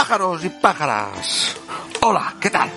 [0.00, 1.56] Pájaros y pájaras.
[2.00, 2.70] Hola, ¿qué tal?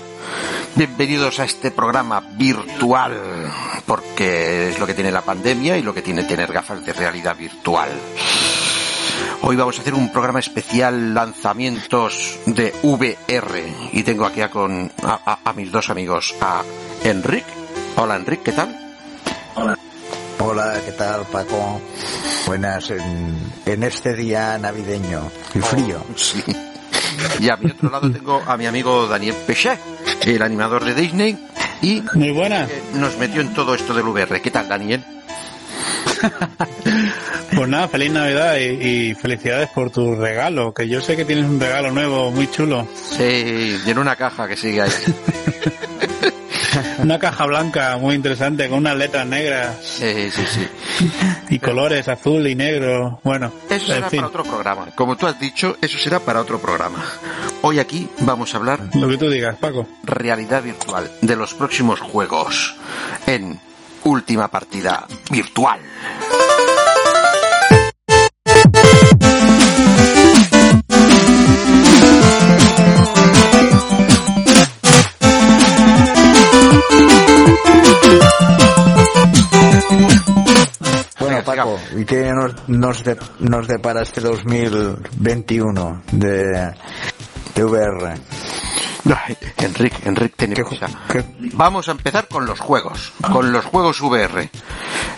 [0.75, 3.49] Bienvenidos a este programa virtual,
[3.85, 7.37] porque es lo que tiene la pandemia y lo que tiene tener gafas de realidad
[7.37, 7.89] virtual.
[9.43, 14.91] Hoy vamos a hacer un programa especial lanzamientos de VR y tengo aquí a, con,
[15.03, 16.61] a, a- a mis dos amigos, a
[17.05, 17.45] Enric.
[17.95, 18.97] Hola Enric, ¿qué tal?
[20.39, 21.79] Hola, ¿qué tal Paco?
[22.47, 26.03] Buenas en, en este día navideño y frío.
[26.17, 26.43] Sí.
[27.39, 29.79] Y a mi otro lado tengo a mi amigo Daniel Pechet,
[30.25, 31.37] el animador de Disney,
[31.81, 32.67] y Muy buena.
[32.95, 34.41] nos metió en todo esto del VR.
[34.41, 35.03] ¿Qué tal, Daniel?
[37.55, 41.45] Pues nada, feliz Navidad y, y felicidades por tu regalo, que yo sé que tienes
[41.45, 42.87] un regalo nuevo muy chulo.
[42.95, 44.89] Sí, y en una caja que sigue ahí.
[47.03, 50.67] Una caja blanca muy interesante con unas letras negras Sí, sí, sí.
[51.49, 53.19] y colores azul y negro.
[53.23, 54.87] Bueno, Eso será en fin, para otro programa.
[54.95, 57.03] Como tú has dicho, eso será para otro programa.
[57.61, 59.85] Hoy aquí vamos a hablar lo que tú digas, Paco.
[60.03, 62.75] realidad virtual de los próximos juegos
[63.27, 63.59] en
[64.05, 65.79] última partida virtual.
[81.55, 86.73] Paco, ¿y qué nos, nos, de- nos depara este 2021 de,
[87.55, 88.13] de VR?
[89.57, 90.87] Enrique, Enrique, tiene ¿Qué prisa.
[90.87, 94.49] ju- qué- Vamos a empezar con los juegos, con los juegos VR,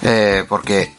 [0.01, 0.91] Eh, porque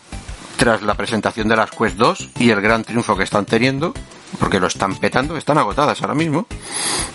[0.56, 3.92] tras la presentación de las Quest 2 y el gran triunfo que están teniendo,
[4.40, 6.46] porque lo están petando, están agotadas ahora mismo,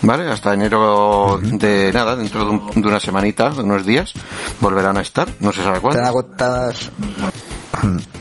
[0.02, 0.30] ¿vale?
[0.30, 4.12] Hasta enero de nada, dentro de, un- de una semanita, de unos días,
[4.60, 6.02] volverán a estar, no se sabe Están cuándo.
[6.06, 6.90] agotadas,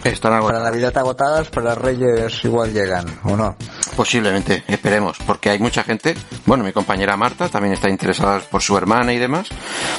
[0.03, 0.63] Están para agotadas.
[0.63, 3.55] Navidad agotadas, para Reyes igual llegan, ¿o no?
[3.95, 8.75] Posiblemente, esperemos, porque hay mucha gente, bueno, mi compañera Marta también está interesada por su
[8.77, 9.50] hermana y demás,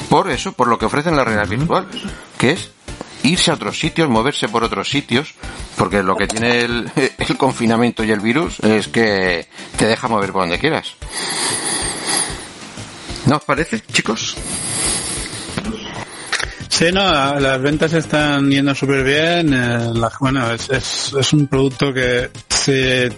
[0.09, 1.87] por eso, por lo que ofrecen la realidad virtual,
[2.37, 2.71] que es
[3.23, 5.33] irse a otros sitios, moverse por otros sitios,
[5.77, 9.47] porque lo que tiene el, el confinamiento y el virus es que
[9.77, 10.95] te deja mover por donde quieras.
[13.25, 14.35] ¿No os parece, chicos?
[16.75, 19.53] Sí, no, las ventas están yendo súper bien.
[19.53, 23.11] eh, bueno, es, es, un producto que se,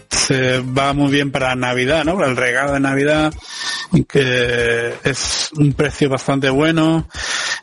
[0.78, 2.16] va muy bien para Navidad, ¿no?
[2.18, 3.34] Para el regalo de Navidad,
[4.10, 7.08] que es un precio bastante bueno.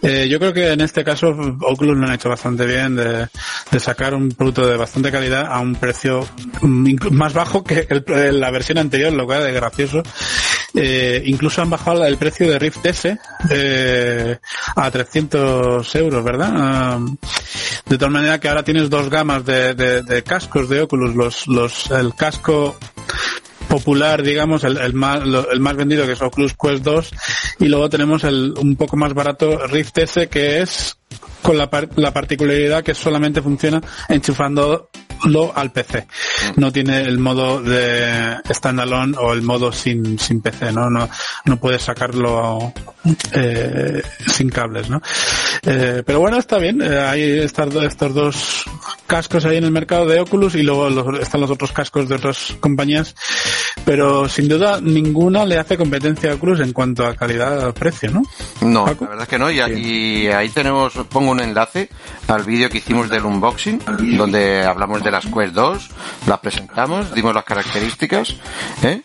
[0.01, 3.29] Eh, yo creo que en este caso Oculus lo han hecho bastante bien de,
[3.71, 6.27] de sacar un producto de bastante calidad a un precio
[6.63, 10.03] mm, más bajo que el- la versión anterior, lo cual es gracioso.
[10.75, 13.19] Eh, incluso han bajado el precio de Rift S
[13.51, 14.39] eh,
[14.77, 16.99] a 300 euros, ¿verdad?
[17.87, 22.15] De tal manera que ahora tienes dos gamas de, cascos de Oculus, los, los, el
[22.15, 22.77] casco
[23.69, 25.23] popular, digamos, el, más,
[25.77, 27.11] vendido que es Oculus Quest 2
[27.61, 30.97] y luego tenemos el un poco más barato Rift S que es
[31.43, 33.81] con la, par- la particularidad que solamente funciona
[35.23, 36.07] enchufándolo al PC.
[36.57, 40.91] No tiene el modo de standalone o el modo sin, sin PC, ¿no?
[40.91, 41.09] No,
[41.45, 42.73] no puedes sacarlo
[43.33, 45.01] eh, sin cables, ¿no?
[45.65, 46.81] Eh, pero bueno, está bien.
[46.83, 48.65] eh, hay estas do- estos dos
[49.07, 52.17] cascos ahí en el mercado de Oculus y luego los- están los otros cascos de
[52.17, 53.15] otras compañías.
[53.85, 58.23] Pero sin duda ninguna le hace competencia a Oculus en cuanto a calidad-precio, ¿no?
[58.61, 59.05] No, Paco.
[59.05, 59.51] la verdad es que no.
[59.51, 61.89] Y, y ahí tenemos, pongo un enlace
[62.29, 63.81] al vídeo que hicimos del unboxing,
[64.17, 65.91] donde hablamos de Quest 2,
[66.27, 68.37] las presentamos, dimos las características,
[68.83, 69.03] ¿eh?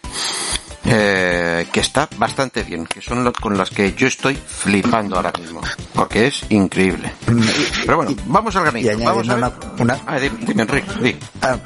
[0.89, 5.34] Eh, que está bastante bien, que son lo- con las que yo estoy flipando ahora
[5.37, 5.59] mismo,
[5.93, 7.11] porque es increíble.
[7.85, 8.89] Pero bueno, vamos al granito.
[9.03, 9.43] Vamos a ver.
[9.43, 11.17] una, una, Ah, dime, dime, Enrique.
[11.41, 11.57] Ah,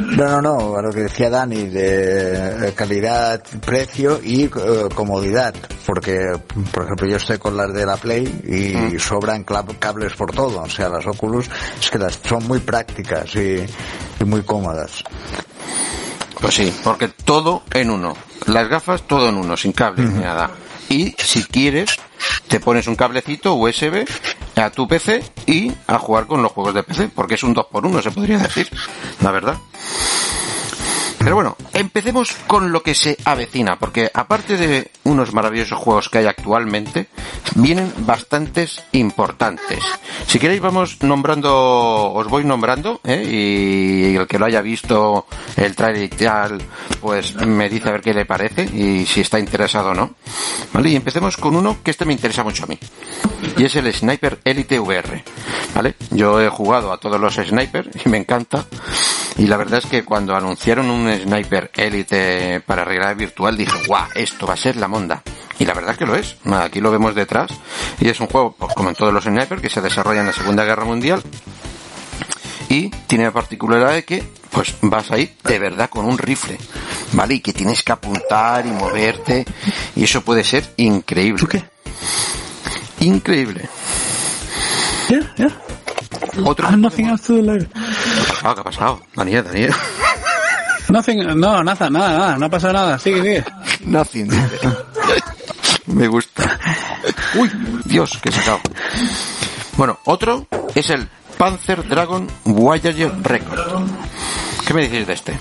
[0.00, 4.50] no, no, no, a lo que decía Dani, de eh, calidad, precio y eh,
[4.94, 5.54] comodidad,
[5.86, 6.18] porque,
[6.72, 8.24] por ejemplo, yo estoy con las de la Play
[8.94, 11.48] y sobran cla- cables por todo, o sea, las Oculus
[11.80, 13.64] es que las son muy prácticas y,
[14.20, 15.04] y muy cómodas.
[16.40, 18.16] Pues sí, porque todo en uno.
[18.46, 20.50] Las gafas todo en uno, sin cables ni nada.
[20.88, 21.98] Y si quieres,
[22.48, 24.06] te pones un cablecito USB
[24.54, 27.66] a tu PC y a jugar con los juegos de PC, porque es un 2
[27.66, 28.68] por 1 se podría decir,
[29.20, 29.56] la verdad.
[31.26, 36.18] Pero bueno, empecemos con lo que se avecina, porque aparte de unos maravillosos juegos que
[36.18, 37.08] hay actualmente,
[37.56, 39.82] vienen bastantes importantes.
[40.28, 43.26] Si queréis vamos nombrando, os voy nombrando, ¿eh?
[43.28, 45.26] y el que lo haya visto
[45.56, 46.62] el trailer y tal,
[47.00, 50.14] pues me dice a ver qué le parece y si está interesado o no.
[50.72, 52.78] Vale, y empecemos con uno que este me interesa mucho a mí.
[53.56, 55.24] Y es el Sniper Elite VR.
[55.74, 55.96] ¿Vale?
[56.10, 58.64] Yo he jugado a todos los Sniper y me encanta.
[59.38, 64.06] Y la verdad es que cuando anunciaron un Sniper Elite para realidad virtual dije, guau,
[64.14, 65.22] esto va a ser la monda.
[65.58, 66.36] Y la verdad es que lo es.
[66.44, 67.50] Aquí lo vemos detrás.
[68.00, 70.32] Y es un juego, pues, como en todos los Sniper, que se desarrolla en la
[70.32, 71.22] Segunda Guerra Mundial.
[72.68, 76.58] Y tiene la particularidad de que, pues vas ahí de verdad con un rifle.
[77.12, 77.34] ¿Vale?
[77.34, 79.44] Y que tienes que apuntar y moverte.
[79.94, 81.40] Y eso puede ser increíble.
[81.40, 81.62] ¿Tú qué?
[83.00, 83.68] Increíble.
[85.08, 85.65] Ya, ya.
[86.44, 86.68] Otro.
[86.68, 87.68] Ah, nothing else to.
[88.42, 89.00] Ah, ¿qué ha pasado?
[89.14, 89.74] Daniel, Daniel.
[90.88, 93.44] Nothing, no, nada, nada, nada, no ha pasado nada, sigue, sigue.
[93.84, 94.28] Nothing.
[95.86, 96.58] Me gusta.
[97.34, 97.50] Uy,
[97.84, 98.60] Dios, que sacado.
[99.76, 101.08] Bueno, otro es el
[101.38, 103.88] Panzer Dragon Voyager Record.
[104.66, 105.38] ¿Qué me decís de este?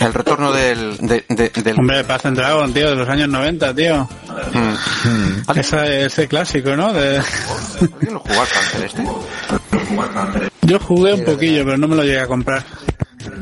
[0.00, 0.96] El retorno del...
[0.98, 1.78] De, de- del...
[1.78, 4.08] Hombre, Pass and Dragon, tío, de los años 90, tío.
[4.52, 5.42] Mm.
[5.46, 6.92] ¿Alguien, Esa, ese clásico, ¿no?
[6.92, 7.18] De...
[7.18, 9.04] ¿Alguien lo jugó al este?
[10.62, 12.64] Yo jugué un poquillo, pero no me lo llegué a comprar.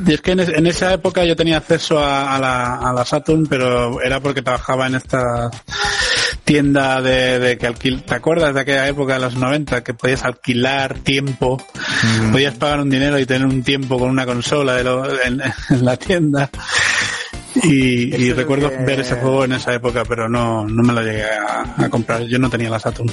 [0.07, 2.93] Y es que en, es- en esa época yo tenía acceso a, a la, a
[2.93, 5.51] la Saturn, pero era porque trabajaba en esta
[6.45, 8.03] tienda de, de que alquil...
[8.03, 11.63] ¿Te acuerdas de aquella época de los 90 que podías alquilar tiempo?
[12.33, 15.41] Podías pagar un dinero y tener un tiempo con una consola de lo- en,
[15.71, 16.51] en la tienda.
[17.63, 21.25] Y, recuerdo que- ver ese juego en esa época, pero no, no me lo llegué
[21.25, 22.23] a, a comprar.
[22.25, 23.11] Yo no tenía la Saturn.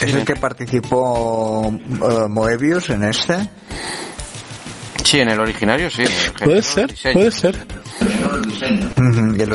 [0.00, 3.36] ¿Es el que participó eh, Moebius en este?
[5.04, 6.02] Sí, en el originario sí.
[6.02, 7.56] el Puede ser, puede ser.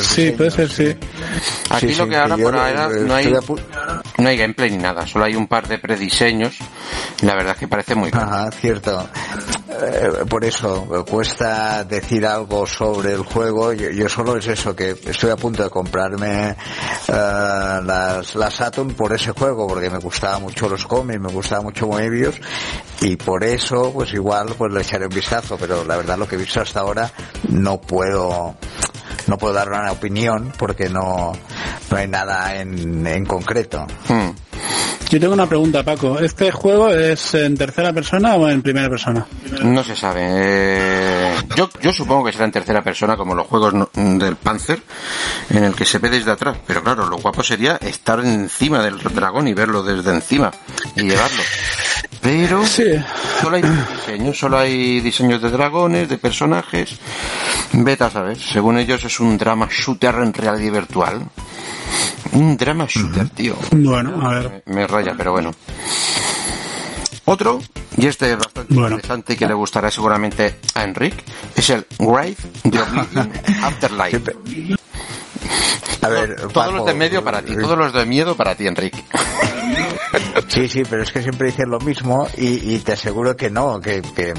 [0.01, 0.95] Sí, puede ser, sí.
[1.69, 3.33] Aquí Sí, lo sí, que ahora por ahora estoy no hay,
[4.17, 6.57] no hay gameplay ni nada, solo hay un par de prediseños.
[7.21, 8.23] y La verdad es que parece muy bien.
[8.23, 9.07] Ajá, cierto.
[9.69, 13.73] Eh, por eso cuesta decir algo sobre el juego.
[13.73, 16.55] Yo, solo es eso, que estoy a punto de comprarme
[17.07, 21.87] las, las Saturn por ese juego, porque me gustaba mucho los cómics, me gustaba mucho
[21.87, 22.35] Moebius,
[23.01, 26.35] y por eso, pues igual, pues le echaré un vistazo, pero la verdad lo que
[26.35, 27.11] he visto hasta ahora
[27.49, 28.55] no puedo
[29.27, 31.33] no puedo dar una opinión porque no,
[31.91, 33.85] no hay nada en, en concreto.
[34.07, 34.31] Hmm.
[35.09, 36.19] Yo tengo una pregunta, Paco.
[36.19, 39.25] ¿Este juego es en tercera persona o en primera persona?
[39.63, 40.21] No se sabe.
[40.27, 44.81] Eh, yo, yo supongo que será en tercera persona como los juegos no- del Panzer,
[45.51, 46.57] en el que se ve desde atrás.
[46.65, 50.51] Pero claro, lo guapo sería estar encima del dragón y verlo desde encima
[50.95, 51.43] y llevarlo.
[52.21, 52.83] Pero Sí.
[53.41, 56.97] solo hay diseños, solo hay diseños de dragones, de personajes.
[57.73, 58.37] Vete a saber.
[58.39, 61.21] Según ellos es un drama shooter en realidad virtual.
[62.33, 63.55] Un drama shooter, tío.
[63.71, 64.63] Bueno, a ver.
[64.65, 65.51] Me, me raya, pero bueno.
[67.27, 67.59] Otro,
[67.97, 68.95] y este es bastante Bueno.
[68.97, 71.15] interesante y que le gustará seguramente a Enric,
[71.55, 73.31] es el Grave the Oblivion
[73.63, 74.21] Afterlife.
[76.01, 78.67] A ver, todos Paco, los de medio para ti, todos los de miedo para ti,
[78.67, 79.03] Enrique.
[80.47, 83.79] Sí, sí, pero es que siempre dicen lo mismo y, y te aseguro que no,
[83.79, 84.33] que, que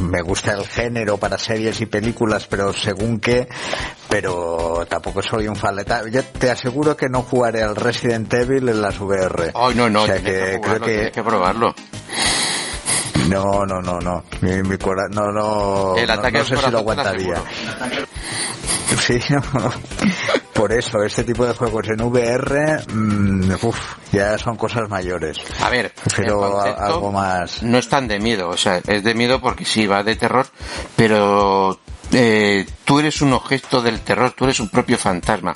[0.00, 3.48] me gusta el género para series y películas, pero según qué,
[4.08, 6.10] pero tampoco soy un fan letal.
[6.10, 9.52] Yo te aseguro que no jugaré al Resident Evil en las VR.
[9.54, 11.74] Ay, no, no, o sea tienes que, que jugarlo, creo tienes que que probarlo.
[13.28, 16.56] No, no, no, no, mi, mi cora- no, no, El no- ataque no al sé
[16.56, 17.34] si lo aguantaría.
[19.00, 19.42] Sí, no.
[20.54, 23.78] Por eso, este tipo de juegos en VR, mm, uf,
[24.12, 25.38] ya son cosas mayores.
[25.62, 25.92] A ver,
[26.60, 27.62] a- algo más.
[27.62, 30.46] no es tan de miedo, o sea, es de miedo porque sí, va de terror,
[30.96, 31.78] pero
[32.12, 35.54] eh, tú eres un objeto del terror, tú eres un propio fantasma.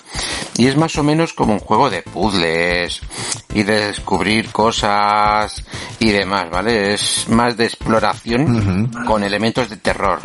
[0.56, 3.00] Y es más o menos como un juego de puzzles
[3.54, 5.64] y de descubrir cosas
[5.98, 6.94] y demás, ¿vale?
[6.94, 10.20] Es más de exploración con elementos de terror,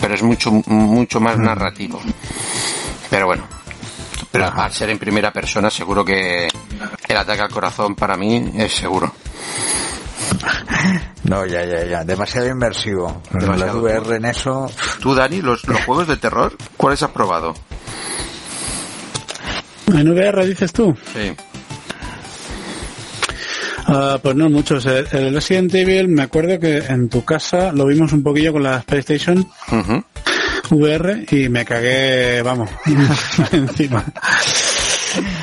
[0.00, 2.00] pero es mucho, mucho más narrativo.
[3.10, 3.46] Pero bueno,
[4.30, 6.48] pero al ser en primera persona seguro que
[7.08, 9.12] el ataque al corazón para mí es seguro.
[11.24, 12.04] No, ya, ya, ya.
[12.04, 13.22] Demasiado inmersivo.
[13.30, 13.66] Demasiado.
[13.66, 14.70] Las VR en eso.
[15.00, 17.54] Tú, Dani, los, los juegos de terror, ¿cuáles has probado?
[19.92, 20.96] ¿En VR dices tú?
[21.14, 21.32] Sí.
[23.86, 24.84] Ah, pues no muchos.
[24.86, 28.62] El, el Resident Evil, me acuerdo que en tu casa lo vimos un poquillo con
[28.62, 29.48] la PlayStation.
[30.70, 32.68] VR y me cagué, vamos,
[33.52, 34.04] encima.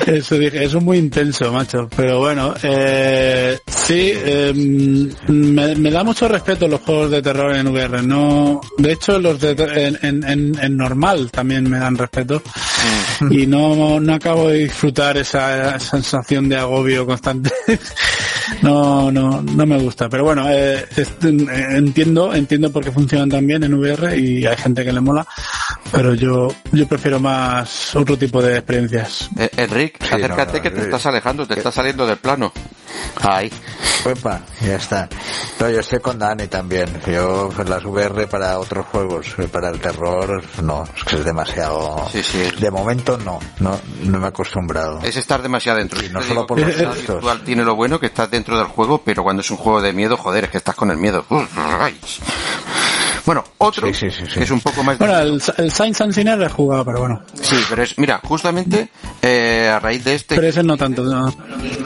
[0.06, 1.88] Eso dije, eso es muy intenso, macho.
[1.94, 8.02] Pero bueno, eh, sí, em, me, da mucho respeto los juegos de terror en VR.
[8.02, 9.56] No, de hecho, los de
[10.02, 10.24] en,
[10.60, 12.42] en, normal también me dan respeto.
[13.20, 13.32] Mm.
[13.32, 17.50] Y no, no acabo de disfrutar esa sensación de agobio constante.
[18.62, 20.08] no, no, no me gusta.
[20.08, 20.86] Pero bueno, eh,
[21.22, 25.26] entiendo, entiendo por qué funcionan también en VR y hay gente que le mola.
[25.92, 29.30] Pero yo, yo prefiero más otro tipo de experiencias.
[29.38, 32.52] Eh, Enrique, acércate que te estás alejando, te estás saliendo del plano.
[33.22, 33.50] Ahí.
[34.04, 35.08] Opa, ya está.
[35.58, 36.86] No, yo estoy con Dani también.
[37.06, 42.06] Yo las VR para otros juegos, para el terror, no, es que es demasiado.
[42.12, 42.38] Sí, sí.
[42.60, 45.00] De momento no, no, no me he acostumbrado.
[45.02, 46.04] Es estar demasiado dentro.
[46.04, 49.22] Y no solo por los virtual tiene lo bueno que estás dentro del juego, pero
[49.22, 51.24] cuando es un juego de miedo, joder, es que estás con el miedo.
[53.26, 54.06] Bueno, otro que
[54.40, 54.98] es un poco más...
[54.98, 57.22] Bueno, el, el Saints and Sinner he jugado, pero bueno.
[57.42, 58.88] Sí, pero es, mira, justamente
[59.20, 60.36] eh, a raíz de este...
[60.36, 61.34] Pero ese no tanto, no.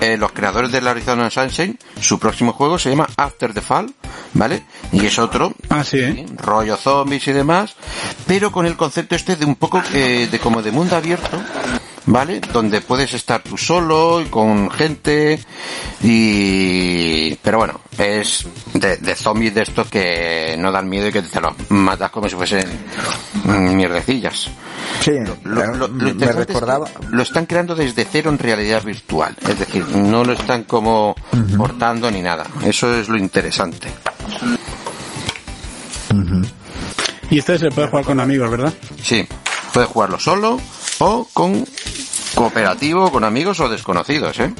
[0.02, 3.90] Eh, los creadores del Arizona Sunshine, su próximo juego se llama After the Fall,
[4.35, 4.64] ¿vale?
[4.92, 6.26] Y es otro, ah, sí, ¿eh?
[6.37, 7.75] rollo zombies y demás,
[8.26, 11.40] pero con el concepto este de un poco eh, de como de mundo abierto,
[12.11, 12.40] ¿vale?
[12.52, 15.38] Donde puedes estar tú solo y con gente
[16.02, 17.35] y...
[17.37, 21.55] Pero bueno, es de, zombies de estos que no dan miedo y que te los
[21.71, 22.64] matas como si fuesen
[23.45, 24.50] mierdecillas.
[25.00, 25.12] Sí,
[25.45, 26.88] lo, me recordaba...
[27.11, 31.14] lo están creando desde cero en realidad virtual, es decir, no lo están como
[31.57, 32.45] portando ni nada.
[32.64, 33.88] Eso es lo interesante.
[37.31, 38.75] Y este se puede jugar con amigos, ¿verdad?
[39.00, 39.26] Sí,
[39.73, 40.61] puedes jugarlo solo
[41.00, 41.66] o con
[42.35, 44.52] cooperativo, con amigos o desconocidos, ¿eh?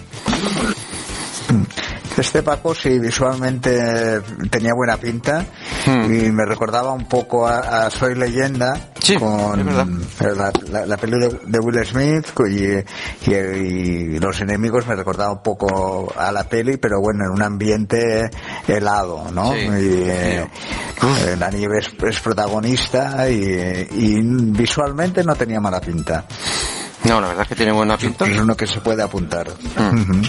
[2.17, 5.45] Este Paco sí visualmente tenía buena pinta
[5.87, 6.05] hmm.
[6.05, 10.53] y me recordaba un poco a, Soy Leyenda con la,
[10.87, 16.77] la, peli de, Will Smith y, los enemigos me recordaba un poco a la peli
[16.77, 18.31] pero bueno en un ambiente
[18.67, 19.57] helado ¿no?
[19.57, 20.47] y, eh,
[21.39, 24.21] la nieve es, protagonista y,
[24.53, 26.27] visualmente no tenía mala pinta
[27.05, 28.27] no, la verdad es que tiene buena pinta.
[28.27, 29.49] Es uno que se puede apuntar.
[29.49, 30.21] Mm.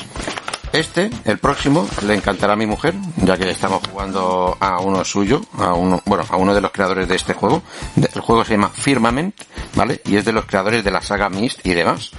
[0.73, 5.41] Este, el próximo, le encantará a mi mujer, ya que estamos jugando a uno suyo,
[5.57, 7.61] a uno, bueno, a uno de los creadores de este juego.
[7.97, 9.35] El juego se llama Firmament,
[9.75, 10.01] ¿vale?
[10.05, 12.11] Y es de los creadores de la saga Mist y demás,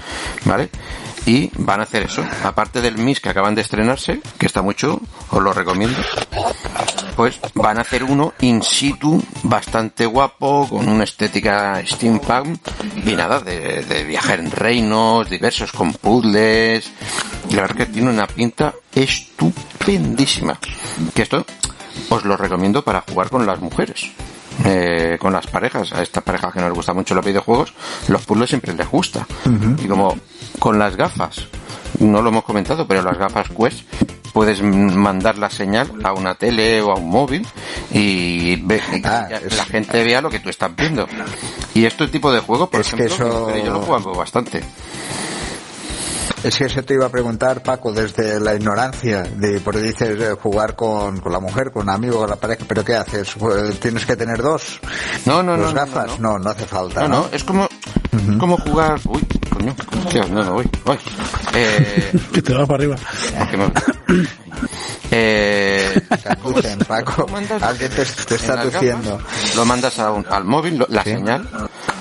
[0.45, 0.69] ¿vale?
[1.27, 2.25] Y van a hacer eso.
[2.45, 5.01] Aparte del MIS que acaban de estrenarse, que está mucho,
[5.31, 5.99] os lo recomiendo,
[7.17, 12.61] pues van a hacer uno in situ bastante guapo, con una estética steampunk
[13.05, 16.91] y nada, de, de viajar en reinos diversos con puzzles.
[17.51, 20.59] Y la verdad que tiene una pinta estupendísima.
[21.15, 21.45] Que esto
[22.09, 24.11] os lo recomiendo para jugar con las mujeres.
[24.65, 27.73] Eh, con las parejas, a estas parejas que no les gusta mucho los videojuegos,
[28.09, 29.27] los puzzles siempre les gusta.
[29.83, 30.17] Y como
[30.59, 31.47] con las gafas,
[31.99, 33.83] no lo hemos comentado, pero las gafas Quest
[34.33, 37.47] puedes mandar la señal a una tele o a un móvil
[37.93, 38.63] y
[39.05, 41.07] ah, la gente vea lo que tú estás viendo.
[41.75, 44.63] Y este tipo de juego, por ejemplo, yo lo juego bastante.
[46.43, 50.35] Es que eso te iba a preguntar, Paco, desde la ignorancia, de por dices eh,
[50.43, 53.33] jugar con, con, la mujer, con un amigo, con la pareja, pero ¿qué haces?
[53.39, 54.81] Pues, ¿Tienes que tener dos?
[55.25, 55.81] No, no, ¿Dos no.
[55.81, 56.19] gafas?
[56.19, 57.07] No, no, hace falta.
[57.07, 57.69] No, no, es como,
[58.41, 59.01] como jugar.
[59.05, 60.99] Uy, coño, hostia, no, no, uy, uy.
[61.55, 62.97] Eh, que te va para arriba.
[65.15, 66.01] Eh,
[66.89, 67.27] Paco.
[67.61, 69.21] Alguien te, está diciendo.
[69.57, 71.47] Lo mandas a al móvil, la señal,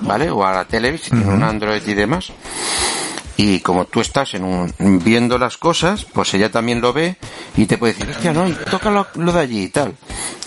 [0.03, 0.29] ¿vale?
[0.29, 2.31] O a la televisión, un Android y demás
[3.41, 4.71] y como tú estás en un,
[5.03, 7.15] viendo las cosas, pues ella también lo ve
[7.57, 9.95] y te puede decir, hostia, no, toca lo, de allí y tal.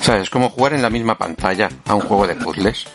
[0.01, 0.23] ¿Sabes?
[0.25, 2.87] Es como jugar en la misma pantalla a un juego de puzzles.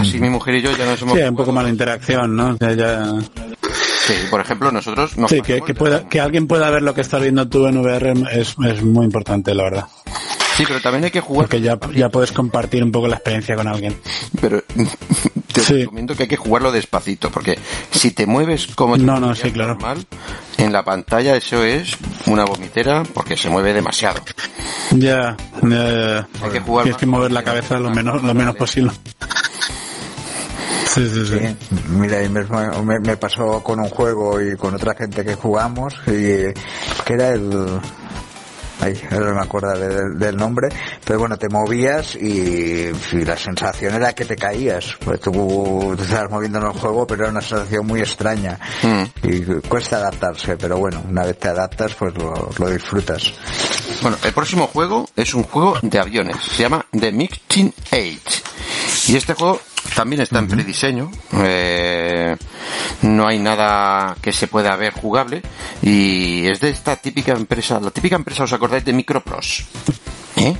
[0.00, 1.18] Así mi mujer y yo ya nos hemos...
[1.18, 2.56] Sí, un poco mala interacción, ¿no?
[2.58, 3.12] ya...
[4.06, 5.12] Sí, por ejemplo, nosotros...
[5.28, 8.14] sí, que, que, pueda, que alguien pueda ver lo que estás viendo tú en VR
[8.32, 9.86] es, es muy importante, la verdad.
[10.56, 11.48] Sí, pero también hay que jugar.
[11.48, 13.94] Porque ya, ya puedes compartir un poco la experiencia con alguien.
[14.40, 14.62] Pero
[15.52, 17.58] te recomiendo que hay que jugarlo despacito, porque
[17.90, 19.74] si te mueves como no, no, sí, claro.
[19.74, 20.06] normal,
[20.56, 24.22] en la pantalla eso es una vomitera porque se mueve demasiado.
[24.92, 28.92] Ya, ya, Hay que jugar Tienes que mover la cabeza lo menos, lo menos posible.
[30.96, 31.56] Sí, sí, sí.
[31.90, 36.54] Mira, me, me, pasó con un juego y con otra gente que jugamos y
[37.04, 37.80] que era el
[38.80, 39.72] Ay, no me acuerdo
[40.16, 40.68] del, nombre,
[41.04, 42.90] pero bueno, te movías y,
[43.24, 47.22] la sensación era que te caías, pues tú te estabas moviendo en el juego, pero
[47.22, 49.28] era una sensación muy extraña mm.
[49.28, 53.32] y cuesta adaptarse, pero bueno, una vez te adaptas, pues lo, disfrutas.
[54.02, 58.20] Bueno, el próximo juego es un juego de aviones, se llama The Mixing Age
[59.08, 59.58] y este juego
[59.96, 61.10] también está en prediseño.
[61.42, 62.36] Eh,
[63.02, 65.40] no hay nada que se pueda ver jugable
[65.80, 69.64] y es de esta típica empresa, la típica empresa, ¿os acordáis de Micropros?
[70.36, 70.54] ¿Eh?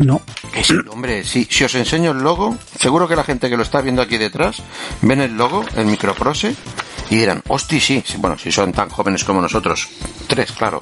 [0.00, 0.20] No.
[0.60, 3.80] Sí, hombre, sí, si os enseño el logo, seguro que la gente que lo está
[3.80, 4.60] viendo aquí detrás
[5.02, 6.56] ven el logo, el Microprose,
[7.10, 9.88] y dirán, hostia, sí, sí, bueno, si son tan jóvenes como nosotros,
[10.26, 10.80] tres, claro,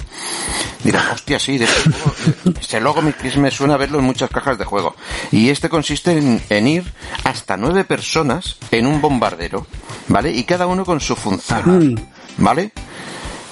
[0.83, 2.13] dirán, hostia, sí, de este logo,
[2.59, 4.95] este logo me, me suena verlo en muchas cajas de juego.
[5.31, 9.67] Y este consiste en, en ir hasta nueve personas en un bombardero,
[10.07, 10.31] ¿vale?
[10.31, 12.71] Y cada uno con su función, ¿vale?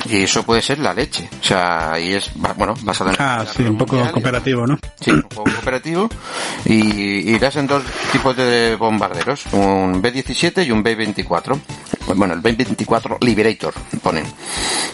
[0.09, 1.29] Y eso puede ser la leche.
[1.39, 3.15] O sea, y es, bueno, basado en...
[3.19, 4.77] Ah, sí, un poco mundial y- cooperativo, ¿no?
[4.99, 6.09] Sí, un juego cooperativo
[6.65, 11.59] y irás en dos tipos de bombarderos, un B-17 y un B-24.
[12.15, 14.25] Bueno, el B-24 Liberator ponen,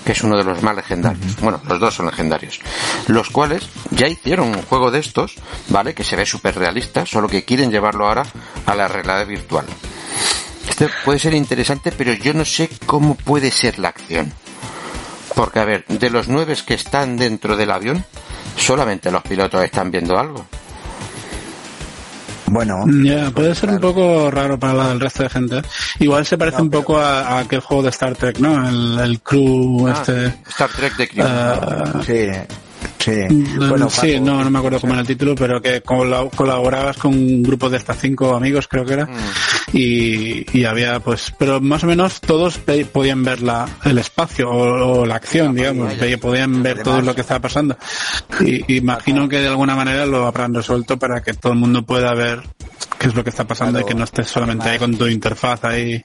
[0.06, 1.36] que es uno de los más legendarios.
[1.42, 2.60] Bueno, los dos son legendarios.
[3.08, 5.36] Los cuales ya hicieron un juego de estos,
[5.70, 5.94] ¿vale?
[5.96, 8.24] Que se ve súper realista, solo que quieren llevarlo ahora
[8.68, 9.66] a la realidad virtual.
[10.70, 14.32] Este puede ser interesante, pero yo no sé cómo puede ser la acción.
[15.40, 18.04] Porque, a ver, de los nueve que están dentro del avión,
[18.58, 20.46] solamente los pilotos están viendo algo.
[22.48, 25.62] Bueno, Ya, puede ser un poco raro para la- el resto de gente.
[26.00, 28.68] Igual se parece un poco a, a aquel juego de Star Trek, ¿no?
[28.68, 30.34] El, el crew Ah, este...
[30.50, 31.26] Star Trek de Crew.
[31.26, 32.28] ah, sí,
[33.28, 33.34] sí.
[33.34, 36.30] Mm, Bueno, sí, Paco, no, no me acuerdo cómo era el título, pero que colab-
[36.36, 39.18] colaborabas con un grupo de hasta cinco amigos, creo que era, Mm.
[39.74, 42.60] y, y había, pues, pero más o menos todos
[42.92, 47.14] podían ver la, el espacio o, o la acción, digamos, ve- podían ver todo lo
[47.16, 47.78] que estaba pasando.
[48.42, 52.14] Y imagino que de alguna manera lo habrán resuelto para que todo el mundo pueda
[52.14, 52.42] ver
[52.98, 53.86] qué es lo que está pasando Claro.
[53.86, 56.02] y que no estés solamente ahí con tu interfaz ahí.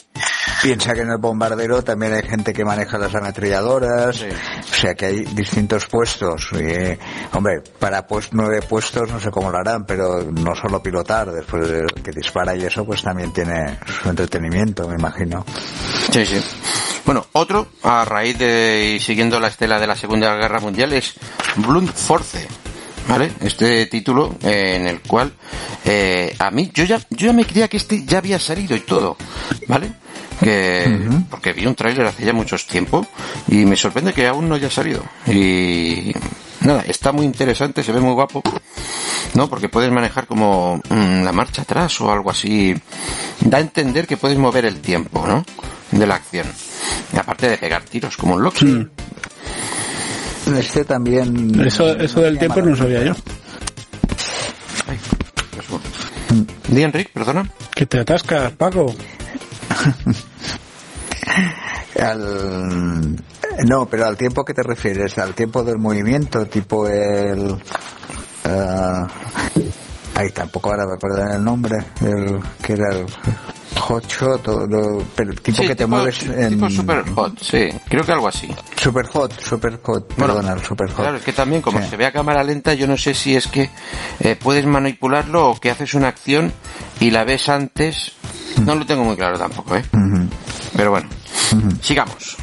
[0.64, 4.28] Piensa que en el bombardero también hay gente que maneja las ametralladoras, Sí.
[4.30, 6.48] o sea que hay distintos puestos.
[6.52, 6.98] Y, eh,
[7.34, 11.68] hombre, para pues nueve puestos no sé cómo lo harán, pero no solo pilotar, después
[11.68, 15.44] de que dispara y eso, pues también tiene su entretenimiento, me imagino.
[16.10, 16.40] Sí, sí.
[17.04, 21.12] Bueno, otro, a raíz de y siguiendo la estela de la Segunda Guerra Mundial, es
[21.56, 22.48] Blunt Force.
[23.06, 23.32] ¿Vale?
[23.42, 25.30] Este título eh, en el cual
[25.84, 28.80] eh, a mí, yo ya, yo ya me creía que este ya había salido y
[28.80, 29.18] todo,
[29.68, 29.92] ¿vale?
[30.44, 30.98] Que,
[31.30, 33.06] porque vi un tráiler hace ya muchos tiempo
[33.48, 35.02] y me sorprende que aún no haya salido.
[35.26, 36.12] Y
[36.60, 38.42] nada, está muy interesante, se ve muy guapo,
[39.34, 39.48] ¿no?
[39.48, 42.74] Porque puedes manejar como mm, la marcha atrás o algo así.
[43.40, 45.44] Da a entender que puedes mover el tiempo, ¿no?
[45.90, 46.46] De la acción.
[47.12, 48.86] Y aparte de pegar tiros, como un Loki.
[50.58, 51.58] Este también...
[51.66, 53.14] Eso, eso del tiempo no lo sabía yo.
[54.86, 54.98] Ay.
[56.68, 57.48] Di Enric, perdona.
[57.74, 58.94] Que te atascas, Paco.
[63.66, 67.56] No, pero al tiempo que te refieres, al tiempo del movimiento, tipo el...
[68.44, 69.06] ah,
[70.16, 73.06] Ay, tampoco ahora me acuerdo el nombre, el que era el
[73.78, 76.50] hot shot, o lo- pero el tipo Sí, que te tipo- mueves en...
[76.50, 77.68] Tipo super hot, sí.
[77.88, 78.48] Creo que algo así.
[78.80, 80.96] Super hot, super hot, Bueno, perdona, super hot.
[80.96, 81.88] Claro, es que también como Sí.
[81.90, 83.70] se ve a cámara lenta, yo no sé si es que
[84.20, 86.52] eh, puedes manipularlo o que haces una acción
[87.00, 88.12] y la ves antes.
[88.64, 89.84] No lo tengo muy claro tampoco, ¿eh?
[90.76, 91.08] Pero bueno,
[91.82, 92.36] sigamos.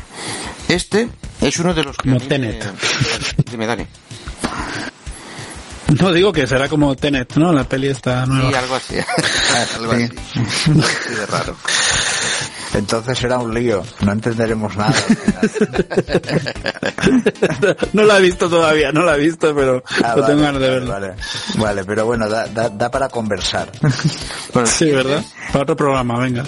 [0.67, 1.08] Este
[1.41, 2.65] es uno de los que Como Tenet.
[3.50, 3.86] Dime, Dani.
[5.99, 7.51] No digo que será como Tenet, ¿no?
[7.51, 8.60] La peli está Sí, nueva.
[8.60, 8.95] algo así.
[9.80, 10.04] algo Sí.
[10.04, 10.80] así.
[10.80, 11.56] Así de raro.
[12.73, 14.93] Entonces será un lío, no entenderemos nada.
[17.93, 20.62] no la he visto todavía, no la he visto, pero Ah, no vale, tengo ganas
[20.62, 20.93] de verla.
[20.93, 21.13] Vale,
[21.56, 23.71] Vale, pero bueno, da, da, da para conversar.
[24.54, 25.23] Bueno, Sí, ¿verdad?
[25.51, 26.43] Para otro programa, venga.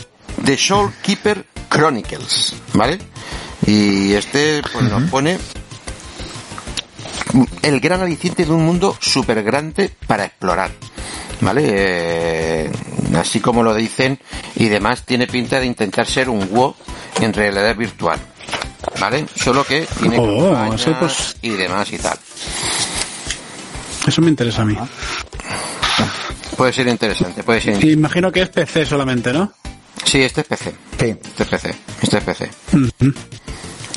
[0.46, 3.00] The Soul Keeper Chronicles, ¿vale?
[3.66, 5.40] Y este pues nos pone
[7.62, 10.72] el gran aliciente de un mundo súper grande para explorar,
[11.42, 11.64] ¿vale?
[11.66, 12.72] Eh,
[13.18, 14.20] así como lo dicen
[14.56, 16.76] y demás, tiene pinta de intentar ser un WoW
[17.22, 18.20] en realidad virtual,
[19.00, 19.26] ¿vale?
[19.36, 22.18] Solo que tiene Oh, pues- y demás y tal.
[24.08, 24.78] Eso me interesa a mí.
[26.58, 27.84] Puede ser interesante, puede ser.
[27.84, 29.54] Imagino que es PC solamente, ¿no?
[30.04, 30.74] Sí, este es PC.
[31.00, 31.06] Sí.
[31.24, 31.76] Este es PC.
[32.02, 32.50] Este es PC.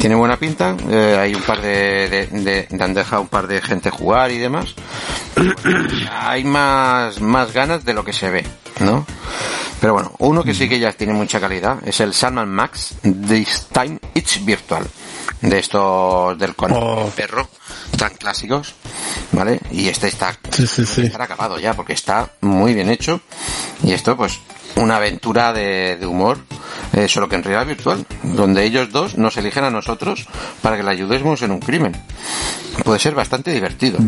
[0.07, 3.49] Tiene buena pinta, eh, hay un par de, de, de- de han dejado un par
[3.49, 4.73] de gente jugar y demás.
[6.21, 8.47] hay más, más ganas de lo que se ve,
[8.79, 9.05] ¿no?
[9.81, 13.67] Pero bueno, uno que sí que ya tiene mucha calidad es el Salman Max This
[13.73, 14.87] Time It's Virtual.
[15.41, 17.11] De estos del conejo Oh.
[17.11, 17.49] perro,
[17.99, 18.75] tan clásicos,
[19.33, 19.61] ¿vale?
[19.71, 21.03] Y este está Sí, sí, sí.
[21.03, 23.21] estar acabado ya porque está muy bien hecho
[23.83, 24.39] y esto pues
[24.77, 26.39] una aventura de, de humor
[26.93, 30.27] eh, solo que en realidad virtual donde ellos dos nos eligen a nosotros
[30.63, 31.97] para que le ayudemos en un crimen
[32.85, 33.99] puede ser bastante divertido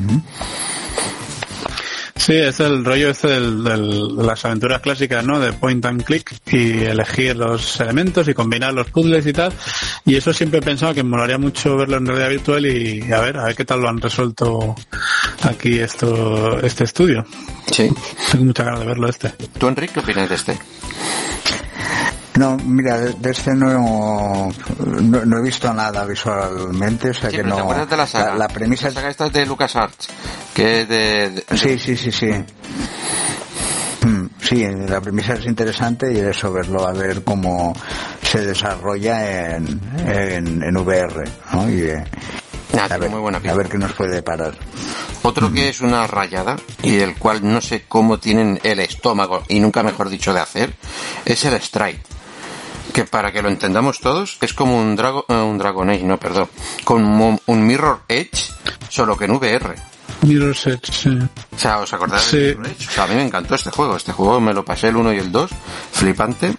[2.29, 5.41] Sí, es el rollo este del, del- de las aventuras clásicas, ¿no?
[5.41, 9.51] De point and click y elegir los elementos y combinar los puzzles y tal.
[10.05, 13.21] Y eso siempre he pensado que me molaría mucho verlo en realidad virtual y a
[13.21, 14.75] ver, a ver qué tal lo han resuelto
[15.41, 17.25] aquí esto, este estudio.
[17.73, 17.88] Sí.
[18.31, 19.31] Tengo mucha ganas de verlo este.
[19.59, 20.59] ¿Tú, Enrique, qué opinas de este?
[22.38, 24.48] No, mira, de, este no,
[24.87, 27.87] no, no he visto nada visualmente, o sea Sí, que pero ¿te no.
[27.87, 28.35] de la saga?
[28.37, 30.09] la premisa La saga esta es de LucasArts,
[30.55, 31.31] que es de...
[31.31, 32.31] de- Sí, sí, sí, sí.
[34.07, 37.74] Mm, Sí, la premisa es interesante y eso, verlo, a ver cómo
[38.22, 41.68] se desarrolla en, en, en VR, ¿no?
[41.68, 42.05] Y, eh,
[42.79, 43.57] Ah, a, ver, muy buena a pinta.
[43.57, 44.55] ver qué nos puede parar.
[45.22, 49.59] Otro que es una rayada y del cual no sé cómo tienen el estómago y
[49.59, 50.74] nunca mejor dicho de hacer
[51.24, 51.98] es el Strike.
[52.99, 56.19] Que para que lo entendamos todos es como un, drago, eh, un Dragon Age, no,
[56.19, 56.49] perdón,
[56.83, 58.51] como un Mirror Edge,
[58.89, 59.77] solo que en VR.
[60.23, 61.17] Mirror's Edge, sí.
[61.55, 62.39] O sea, ¿os acordáis Sí.
[62.39, 62.89] de Mirror Edge?
[62.89, 63.95] O sea, a mí me encantó este juego.
[63.95, 65.49] Este juego me lo pasé el 1 y el 2,
[65.93, 66.57] flipante.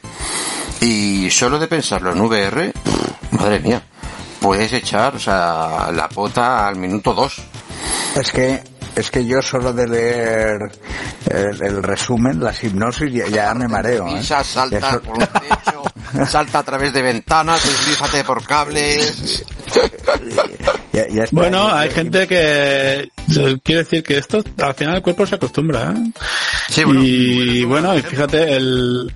[0.80, 3.84] Y solo de pensarlo en VR, pff, madre mía,
[4.40, 7.36] puedes echar, o sea, la pota al minuto 2.
[8.16, 8.64] Es que
[9.00, 10.72] es que yo solo de leer
[11.30, 14.08] el, el resumen, las hipnosis, ya, ya me mareo.
[14.08, 14.24] ¿eh?
[14.80, 19.44] Salta por un techo, salta a través de ventanas, deslízate por cables.
[20.94, 21.36] ya- ya está.
[21.36, 22.40] Bueno, hay gente que
[23.02, 26.12] eh, quiere decir que esto al final el cuerpo se acostumbra, ¿eh?
[26.70, 29.16] Sí, bueno, y bueno, y fíjate el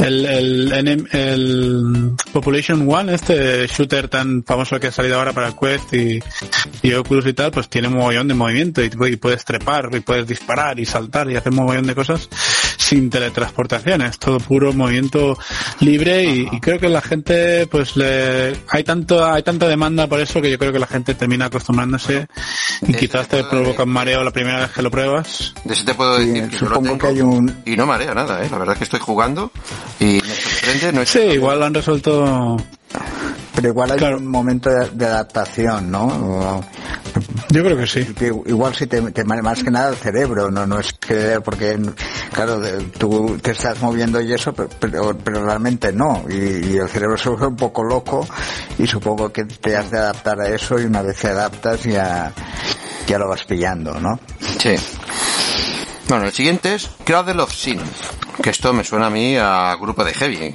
[0.00, 5.92] el, el, el Population One, este shooter tan famoso que ha salido ahora para Quest
[5.94, 6.20] y,
[6.82, 10.00] y Oculus y tal, pues tiene un mogollón de movimiento y, y puedes trepar y
[10.00, 12.28] puedes disparar y saltar y hacer un mogollón de cosas
[12.92, 15.38] sin teletransportación, es todo puro movimiento
[15.80, 20.20] libre y, y creo que la gente pues le hay tanto hay tanta demanda por
[20.20, 22.26] eso que yo creo que la gente termina acostumbrándose
[22.82, 25.54] y Este quizás te provoca un mareo la primera vez que lo pruebas.
[25.64, 28.44] De eso te puedo decir que supongo tengo que hay un- y no marea nada,
[28.44, 28.48] ¿eh?
[28.50, 29.50] La verdad es que estoy jugando
[29.98, 30.92] y me sorprende.
[30.92, 32.56] No es Sí, igual lo han resuelto
[33.54, 34.18] Pero igual hay Claro.
[34.18, 36.62] un momento de, de adaptación, ¿no?
[37.52, 38.06] Yo creo que sí.
[38.46, 41.78] igual si te, te más que nada el cerebro, no no es que porque
[42.32, 46.76] claro de- tú te estás moviendo y eso, pero, pero, pero realmente no y, y
[46.78, 48.26] el cerebro se vuelve un poco loco
[48.78, 52.32] y supongo que te has de adaptar a eso y una vez te adaptas ya
[53.06, 54.18] ya lo vas pillando, ¿no?
[54.58, 54.74] Sí.
[56.08, 57.80] Bueno, el siguiente es Cradle of Sin.
[58.42, 60.54] Que esto me suena a mí a grupo de heavy,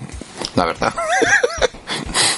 [0.55, 0.93] la verdad.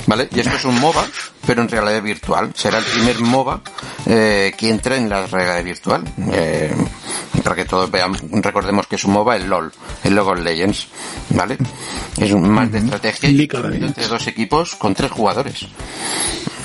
[0.10, 0.28] ¿Vale?
[0.32, 1.06] Y esto es un MOBA,
[1.46, 2.52] pero en realidad virtual.
[2.56, 3.62] Será el primer MOBA
[4.08, 6.04] eh, que entre en la realidad virtual.
[6.32, 6.74] Eh,
[7.44, 9.72] para que todos vean, recordemos que es un MOBA, el LOL,
[10.04, 10.88] el Logo Legends.
[11.30, 11.58] ¿Vale?
[12.18, 15.68] Es un más de estrategia entre dos equipos con tres jugadores.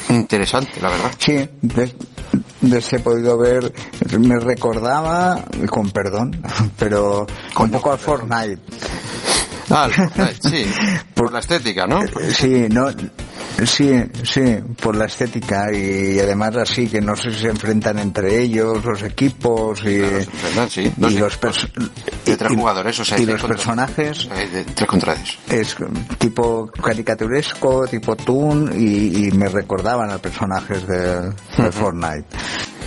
[0.09, 1.13] Interesante, la verdad.
[1.19, 1.95] Sí, de,
[2.63, 3.75] de ese he podido ver,
[4.19, 6.43] me recordaba, con perdón,
[6.79, 7.27] pero
[7.59, 8.59] un poco al Fortnite.
[9.71, 10.67] Ah, Fortnite, sí.
[11.15, 12.01] Por la estética, ¿no?
[12.33, 12.89] Sí, no,
[13.65, 14.41] sí, sí,
[14.81, 19.03] por la estética y además así que no sé si se enfrentan entre ellos los
[19.03, 20.01] equipos y,
[20.55, 20.93] Claro, sí.
[20.97, 21.39] Dos y los
[22.25, 25.39] de tres jugadores, o sea, y los contra- personajes Eh, de tres contra tres.
[25.49, 25.77] es
[26.19, 32.25] tipo caricaturesco, tipo Toon y, y me recordaban a personajes de, de Fortnite,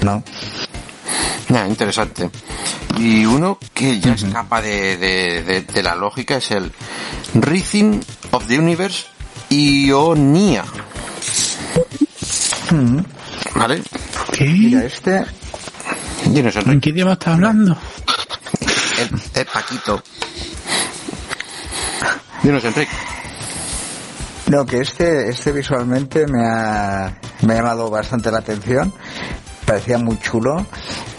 [0.03, 0.23] ¿no?
[1.53, 2.29] Ah, interesante.
[2.97, 6.71] Y uno que ya escapa de, de, de- de la lógica es el
[7.35, 9.05] Rhythm of the Universe
[9.49, 10.65] Ionia.
[13.55, 13.81] ¿Vale?
[14.33, 14.45] ¿Qué?
[14.45, 15.25] Mira, este,
[16.25, 17.77] ¿En qué idioma estás hablando?
[18.99, 20.03] El, el Paquito.
[22.43, 22.91] Dinos, Enrique.
[24.47, 28.93] No, que este, este visualmente me ha, me ha llamado bastante la atención.
[29.65, 30.65] Parecía muy chulo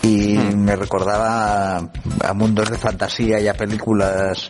[0.02, 1.88] y me recordaba a,
[2.24, 4.48] a mundos de fantasía y a películas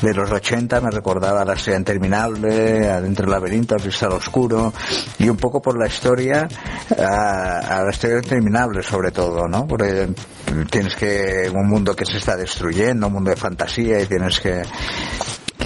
[0.00, 4.72] de los 80, me recordaba a la estrella interminable, adentro del laberinto, al cristal oscuro
[5.18, 6.48] y un poco por la historia
[6.98, 9.66] a, a la estrella interminable sobre todo, ¿no?
[9.66, 10.08] Porque
[10.70, 14.62] tienes que, un mundo que se está destruyendo, un mundo de fantasía y tienes que,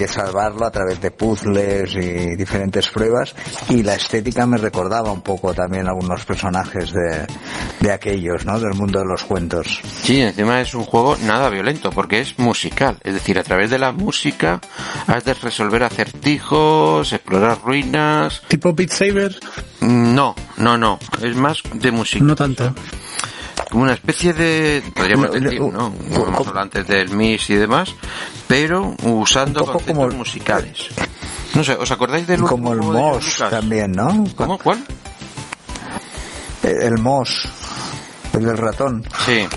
[0.01, 3.35] que salvarlo a través de puzzles y diferentes pruebas
[3.69, 7.27] y la estética me recordaba un poco también a algunos personajes de,
[7.81, 8.59] de aquellos, ¿no?
[8.59, 9.79] Del mundo de los cuentos.
[10.01, 12.97] Sí, encima es un juego nada violento porque es musical.
[13.03, 14.59] Es decir, a través de la música
[15.05, 18.41] has de resolver acertijos, explorar ruinas.
[18.47, 19.39] ¿Tipo Beat Saber?
[19.81, 20.97] No, no, no.
[21.21, 22.23] Es más de música.
[22.25, 22.73] No tanto.
[23.73, 25.89] Una especie de, podríamos No, decir, no, ¿no?
[25.91, 27.93] co- Hemos co- hablado antes del MIS y demás,
[28.47, 30.87] pero usando Un poco conceptos como- musicales.
[31.53, 33.43] No sé, ¿os acordáis del Como el Lucas?
[33.49, 34.23] también, ¿no?
[34.35, 34.57] ¿Cómo?
[34.57, 34.83] ¿Cuál?
[36.63, 37.47] El Moss,
[38.33, 39.03] el del ratón.
[39.25, 39.47] Sí.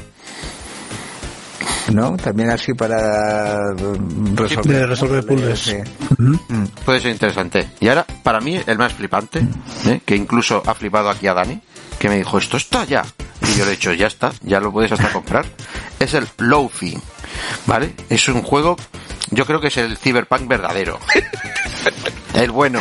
[1.93, 2.17] ¿no?
[2.17, 3.73] También así para
[4.35, 5.59] resolver, de resolver puzzles.
[5.61, 5.77] Sí.
[6.19, 6.65] Mm.
[6.85, 7.69] Puede ser interesante.
[7.81, 9.47] Y ahora, para mí, el más flipante,
[9.87, 10.01] ¿eh?
[10.05, 11.61] que incluso ha flipado aquí a Dani,
[11.99, 13.05] que me dijo, esto está ya.
[13.57, 15.45] Yo le he dicho, ya está, ya lo puedes hasta comprar.
[16.01, 16.99] Es el Lofi,
[17.67, 17.95] ¿vale?
[18.11, 18.77] Es un juego,
[19.31, 20.99] yo creo que es el Cyberpunk verdadero.
[22.35, 22.81] el bueno,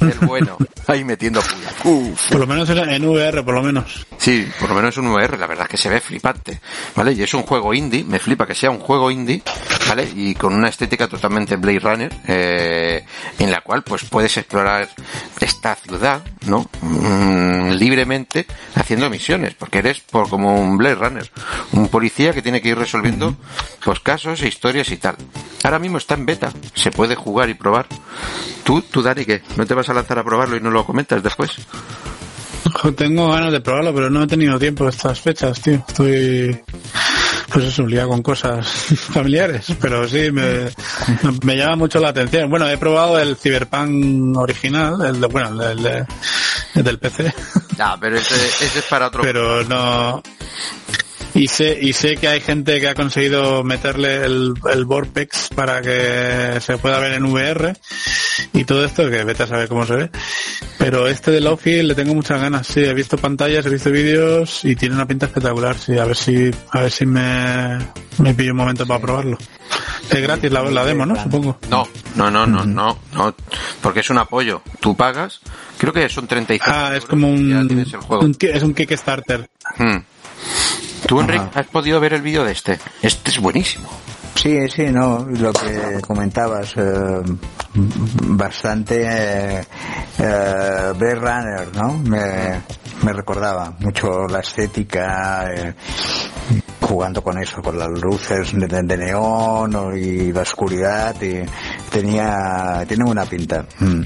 [0.00, 0.56] el bueno.
[0.86, 1.70] Ahí metiendo puya.
[1.84, 2.30] Uf.
[2.30, 4.06] Por lo menos en- en VR, por lo menos.
[4.18, 6.60] Sí, por lo menos es un VR, la verdad es que se ve flipante,
[6.96, 7.12] ¿vale?
[7.12, 9.42] Y es un juego indie, me flipa que sea un juego indie,
[9.88, 10.08] ¿vale?
[10.14, 13.04] Y con una estética totalmente Blade Runner, eh,
[13.38, 14.88] en la cual pues puedes explorar
[15.40, 16.68] esta ciudad, ¿no?
[16.82, 21.30] Mm, libremente haciendo misiones, porque eres por como un Blade Runner,
[21.72, 23.36] un policía que tiene que ir resolviendo
[23.84, 25.16] pues casos e historias y tal.
[25.62, 27.86] Ahora mismo está en beta, se puede jugar y probar.
[28.64, 29.42] Tú, tú Dani, ¿qué?
[29.56, 31.50] ¿No te vas a lanzar a probarlo y no lo comentas después?
[32.96, 35.82] Tengo ganas de probarlo, pero no he tenido tiempo estas fechas, tío.
[35.88, 36.58] Estoy,
[37.52, 38.66] pues eso, liado con cosas
[39.12, 40.68] familiares, pero sí, me,
[41.44, 42.48] me llama mucho la atención.
[42.48, 46.06] Bueno, he probado el Cyberpunk original, el de, bueno, el, de-
[46.74, 47.34] el del PC,
[47.78, 50.22] Ah, pero ese, ese es para otro pero no...
[51.34, 55.80] Y sé, y sé que hay gente que ha conseguido meterle el, el Vortex para
[55.80, 57.74] que se pueda ver en VR
[58.52, 60.10] y todo esto, que vete a saber cómo se ve.
[60.78, 64.64] Pero este de Lofi le tengo muchas ganas, sí, he visto pantallas, he visto vídeos
[64.64, 67.78] y tiene una pinta espectacular, sí, a ver si, a ver si me,
[68.18, 69.38] me pillo un momento para probarlo.
[70.10, 71.22] Es gratis la, la demo, ¿no?
[71.22, 71.58] Supongo.
[71.68, 73.34] No, no, no, no, no, no,
[73.80, 74.62] porque es un apoyo.
[74.80, 75.40] Tú pagas,
[75.78, 79.48] creo que son 35 Ah, es como un, un es un Kickstarter.
[79.76, 79.98] Hmm.
[81.10, 82.78] Tú, Enrique, has podido ver el vídeo de este.
[83.02, 83.88] Este es buenísimo.
[84.36, 87.20] Sí, sí, no, lo que comentabas, eh,
[87.74, 89.60] bastante eh,
[90.18, 91.94] eh, Blade Runner, ¿no?
[91.94, 92.62] Me,
[93.02, 95.74] me recordaba mucho la estética, eh,
[96.80, 101.42] jugando con eso, con las luces de, de neón y la oscuridad, y
[101.90, 103.66] tenía, tiene una pinta.
[103.80, 104.02] Mm.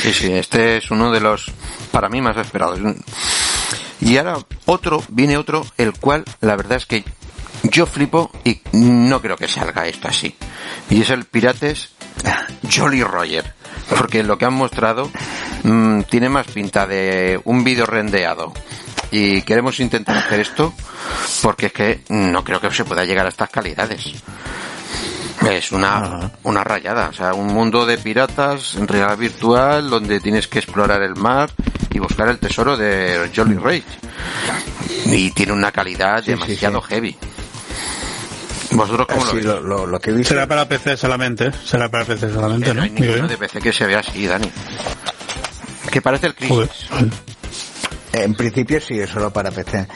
[0.00, 1.52] Sí, sí, este es uno de los,
[1.92, 2.80] para mí, más esperados.
[4.00, 7.04] Y ahora otro, viene otro, el cual, la verdad es que
[7.64, 10.34] yo flipo y no creo que salga esto así.
[10.90, 11.90] Y es el Pirates
[12.70, 13.54] Jolly Roger.
[13.96, 15.10] Porque lo que han mostrado
[15.62, 18.52] mm, tiene más pinta de un vídeo rendeado.
[19.10, 20.74] Y queremos intentar hacer esto
[21.42, 24.12] porque es que no creo que se pueda llegar a estas calidades.
[25.46, 30.48] Es una, una rayada, o sea, un mundo de piratas en realidad virtual donde tienes
[30.48, 31.50] que explorar el mar
[31.90, 33.84] y buscar el tesoro de Jolly Rage.
[35.06, 36.88] Y tiene una calidad sí, demasiado sí.
[36.88, 37.16] heavy.
[38.72, 39.44] ¿Vosotros cómo lo veis?
[39.44, 40.34] lo, lo, lo que visto.
[40.34, 41.52] Será para PC solamente, ¿eh?
[41.64, 42.82] será para PC solamente, no ¿no?
[42.82, 44.50] hay ninguno de PC que se vea así, Dani.
[45.90, 46.68] Que parece el Joder.
[48.12, 49.86] En principio sí, es solo para PC.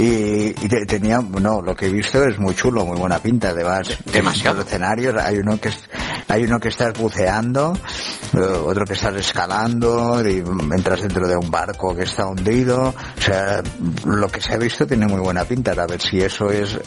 [0.00, 0.04] Y,
[0.48, 3.50] y te- tenía, no, lo que he visto es muy chulo, muy buena pinta.
[3.50, 4.62] Además, Demasiado.
[4.62, 5.88] escenarios, hay uno que es-
[6.28, 7.76] hay uno que estás buceando,
[8.34, 10.38] eh, otro que estás escalando, y
[10.74, 12.94] entras dentro de un barco que está hundido.
[13.18, 13.62] O sea,
[14.04, 15.72] lo que se ha visto tiene muy buena pinta.
[15.72, 16.80] A ver si eso es eh,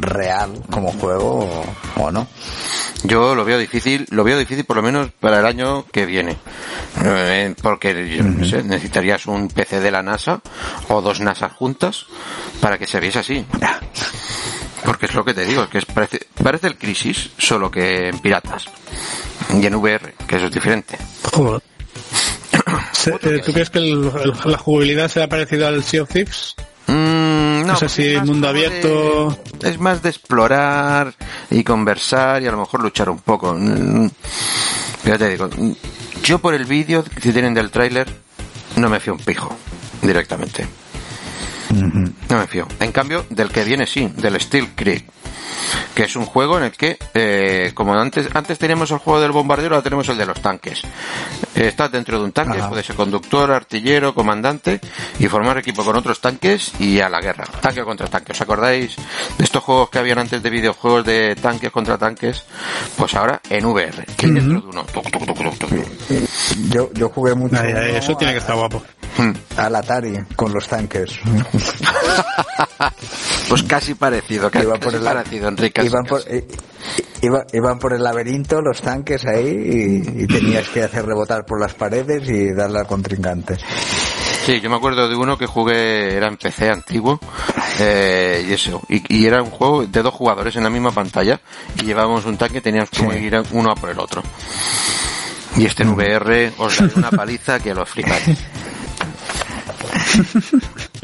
[0.00, 1.40] real como juego
[1.96, 2.26] o, o no.
[3.04, 6.36] Yo lo veo difícil, lo veo difícil por lo menos para el año que viene.
[7.04, 10.40] Eh, porque, yo no sé, necesitarías un PC de la NASA
[10.88, 12.06] o dos NASAs juntas
[12.60, 13.44] para que se viese así.
[14.84, 18.18] Porque es lo que te digo, que es, parece, parece el Crisis, solo que en
[18.18, 18.66] piratas.
[19.52, 20.98] Y en VR, que eso es diferente.
[21.32, 21.62] Joder.
[23.06, 26.54] Eh, ¿Tú crees que el- el- la jugabilidad sea parecida al Sea of Thieves?
[26.86, 29.38] Mm, no, Es así, más mundo de- abierto.
[29.62, 31.12] es más de explorar
[31.50, 33.52] y conversar y a lo mejor luchar un poco.
[33.54, 34.08] Mm,
[35.04, 35.72] Ya te digo, mm,
[36.22, 38.06] yo por el vídeo que tienen del tráiler
[38.76, 39.54] no me fío un pijo
[40.06, 40.66] directamente.
[42.28, 42.68] No me fío.
[42.78, 45.04] En cambio, del que viene sí, del Steel Creek.
[45.94, 49.32] Que es un juego en el que, eh, como antes, antes teníamos el juego del
[49.32, 50.82] bombardero, ahora tenemos el de los tanques.
[51.54, 52.68] Eh, estás dentro de un tanque, Ajá.
[52.68, 54.80] puede ser conductor, artillero, comandante,
[55.18, 57.44] y formar equipo con otros tanques y a la guerra.
[57.60, 58.32] Tanque contra tanque.
[58.32, 58.96] ¿Os acordáis
[59.38, 62.44] de estos juegos que habían antes de videojuegos de tanques contra tanques?
[62.96, 64.84] Pues ahora en VR, que dentro de uno.
[64.84, 65.70] Tuc, tuc, tuc, tuc, tuc.
[66.70, 68.82] Yo, yo jugué mucho Ay, ay, eso tiene que estar guapo.
[69.16, 69.32] Hmm.
[69.56, 71.18] al Atari con los tanques.
[73.48, 75.84] Pues casi parecido, casi, Iba por el- parecido, Enrique.
[75.84, 76.22] Iban por,
[77.20, 81.60] iba- iban por el laberinto los tanques ahí y, y tenías que hacer rebotar por
[81.60, 83.56] las paredes y darle al contrincante.
[84.46, 87.20] Sí, yo me acuerdo de uno que jugué, era en PC antiguo,
[87.80, 91.40] eh, y eso, y, y era un juego de dos jugadores en la misma pantalla,
[91.80, 93.06] y llevábamos un tanque y teníamos que Sí.
[93.18, 94.22] ir uno a por el otro.
[95.56, 98.38] Y este en VR os da una paliza que lo flipáis.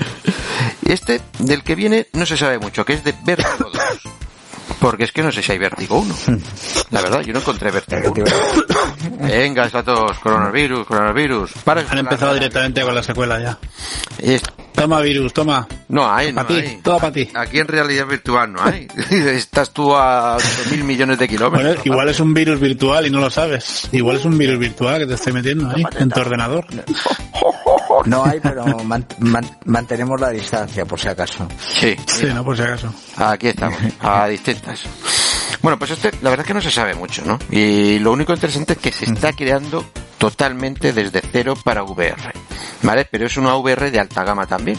[0.82, 3.82] Y este, del que viene, no se sabe mucho, que es de Vertigo 2.
[4.80, 6.14] Porque es que no sé si hay Vértigo 1.
[6.90, 8.24] La verdad, yo no encontré Vértigo 1.
[9.20, 11.52] Venga, todos coronavirus, coronavirus.
[11.64, 13.58] Para Han empezado directamente con la secuela ya.
[14.18, 14.42] Es...
[14.72, 15.68] Toma virus, toma.
[15.88, 16.78] No hay, no para ti.
[16.82, 17.28] Todo para ti.
[17.34, 18.88] Aquí en realidad virtual no hay.
[19.10, 20.38] Estás tú a
[20.70, 21.74] mil millones de kilómetros.
[21.74, 23.88] Bueno, igual es un virus virtual y no lo sabes.
[23.92, 26.64] Igual es un virus virtual que te estoy metiendo ahí, en tu ordenador.
[28.06, 31.46] No hay, pero man, man, mantenemos la distancia, por si acaso.
[31.58, 31.96] Sí.
[32.06, 32.92] Sí, no, por si acaso.
[33.16, 34.82] Aquí estamos, a distintas.
[35.62, 37.38] Bueno, pues este, la verdad es que no se sabe mucho, ¿no?
[37.50, 39.84] Y lo único interesante es que se está creando
[40.16, 42.32] totalmente desde cero para VR,
[42.82, 43.06] ¿vale?
[43.10, 44.78] Pero es una VR de alta gama también,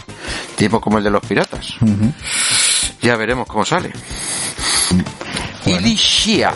[0.56, 1.76] tipo como el de los piratas.
[1.82, 2.14] Uh -huh.
[3.02, 3.92] Ya veremos cómo sale.
[5.66, 6.54] Bueno, Ilishia.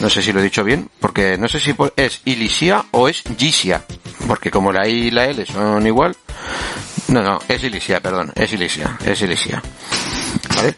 [0.00, 3.22] No sé si lo he dicho bien, porque no sé si es Ilishia o es
[3.36, 3.84] Gisia,
[4.26, 6.16] porque como la I y la L son igual.
[7.08, 9.62] No, no, es Ilishia, perdón, es Ilishia, es Ilishia.
[10.54, 10.76] ¿Vale?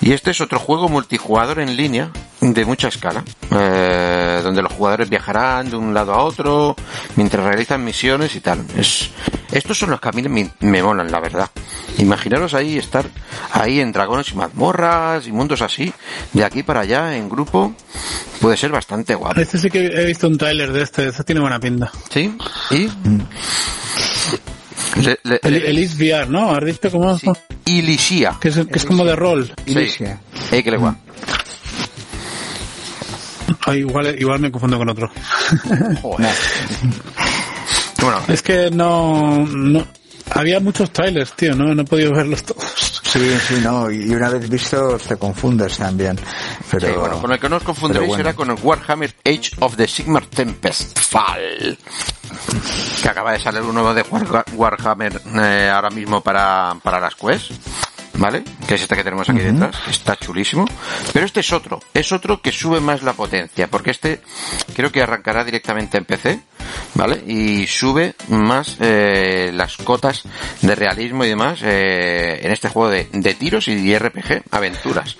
[0.00, 2.10] Y este es otro juego multijugador en línea
[2.40, 6.76] de mucha escala, eh, donde los jugadores viajarán de un lado a otro
[7.16, 8.64] mientras realizan misiones y tal.
[8.76, 9.10] Es,
[9.52, 11.50] estos son los que a mí me, me molan, la verdad.
[11.98, 13.06] Imaginaros ahí estar
[13.52, 15.92] ahí en dragones y mazmorras y mundos así,
[16.32, 17.74] de aquí para allá en grupo,
[18.40, 19.40] puede ser bastante guapo.
[19.40, 21.90] Este sí que he visto un tráiler de este, este tiene buena pinta.
[22.10, 22.36] ¿Sí?
[22.70, 22.88] ¿Y?
[25.02, 26.54] Le, le, el, el Is VR, ¿no?
[26.54, 27.18] ¿Has visto cómo?
[27.18, 27.30] Sí.
[27.66, 28.36] Ilishia.
[28.40, 29.52] Que es, que es como de rol.
[29.66, 30.20] Ilishia.
[30.50, 30.62] Sí.
[30.62, 30.94] que le guay.
[33.66, 35.10] Ah, igual, igual me confundo con otro.
[36.02, 36.34] Joder.
[38.00, 38.20] bueno.
[38.28, 39.86] Es que no, no,
[40.30, 43.02] había muchos trailers, tío, no, no he podido verlos todos.
[43.02, 46.18] Sí, sí, no, y una vez visto te confundes también.
[46.70, 48.22] Pero, sí, bueno, con el que no os confundiréis bueno.
[48.22, 51.78] será con el Warhammer Age of the Sigmar Tempest Fall.
[53.06, 57.52] Que acaba de salir uno de Warhammer eh, ahora mismo para, para las Quest.
[58.14, 58.42] ¿vale?
[58.66, 59.52] Que es este que tenemos aquí uh -huh.
[59.52, 60.64] detrás, está chulísimo.
[61.12, 64.22] Pero este es otro, es otro que sube más la potencia, porque este
[64.74, 66.40] creo que arrancará directamente en PC,
[66.94, 67.22] ¿vale?
[67.26, 70.22] Y sube más eh, las cotas
[70.62, 75.16] de realismo y demás eh, en este juego de, de, tiros y de RPG, aventuras.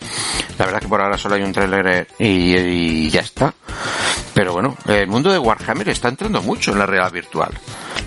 [0.59, 3.55] La verdad que por ahora solo hay un trailer y, y ya está.
[4.35, 7.53] Pero bueno, el mundo de Warhammer está entrando mucho en la realidad virtual.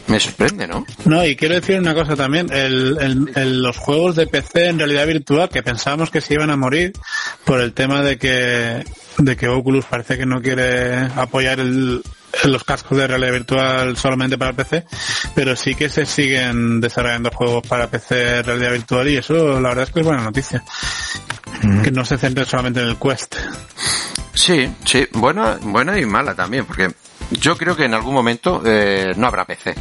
[0.07, 0.85] Me sorprende, ¿no?
[1.05, 2.51] No, y quiero decir una cosa también.
[2.51, 6.49] El, el, el, los juegos de PC en realidad virtual, que pensábamos que se iban
[6.49, 6.93] a morir
[7.45, 8.83] por el tema de que,
[9.17, 12.01] de que Oculus parece que no quiere apoyar el,
[12.43, 14.85] los cascos de realidad virtual solamente para PC,
[15.35, 19.85] pero sí que se siguen desarrollando juegos para PC realidad virtual y eso la verdad
[19.85, 20.63] es que es buena noticia.
[21.61, 21.81] Mm.
[21.81, 23.35] Que no se centre solamente en el Quest.
[24.33, 26.91] Sí, sí, buena, buena y mala también, porque
[27.31, 29.75] yo creo que en algún momento eh, no habrá PC,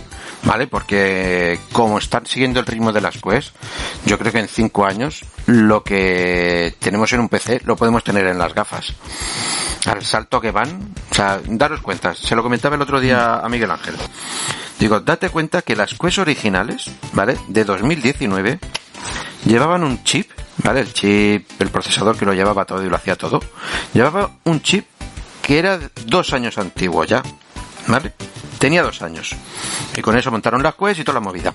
[0.45, 0.67] ¿vale?
[0.67, 3.55] Porque como están siguiendo el ritmo de las Quest,
[4.05, 8.27] yo creo que en cinco años lo que tenemos en un PC lo podemos tener
[8.27, 8.95] en las gafas.
[9.87, 13.49] Al salto que van, o sea, daros cuenta, se lo comentaba el otro día a
[13.49, 13.95] Miguel Ángel.
[14.79, 17.37] Digo, date cuenta que las Quest originales, ¿vale?
[17.49, 18.59] De 2019
[19.47, 20.81] llevaban un chip, ¿vale?
[20.81, 23.41] El chip, el procesador que lo llevaba todo y lo hacía todo,
[23.95, 24.87] llevaba un chip
[25.49, 27.23] que era dos años antiguo ya,
[27.87, 28.13] ¿vale?
[28.59, 29.35] Tenía dos años.
[29.97, 31.55] Y con eso montaron las Quest y toda la movida.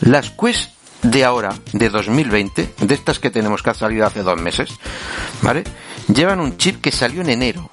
[0.00, 0.70] Las Quest
[1.02, 4.70] de ahora, de 2020, de estas que tenemos que ha salido hace dos meses,
[5.42, 5.64] ¿vale?
[6.08, 7.68] Llevan un chip que salió en enero.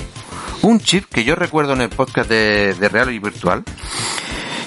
[0.64, 3.64] Un chip que yo recuerdo en el podcast de, de Real y Virtual,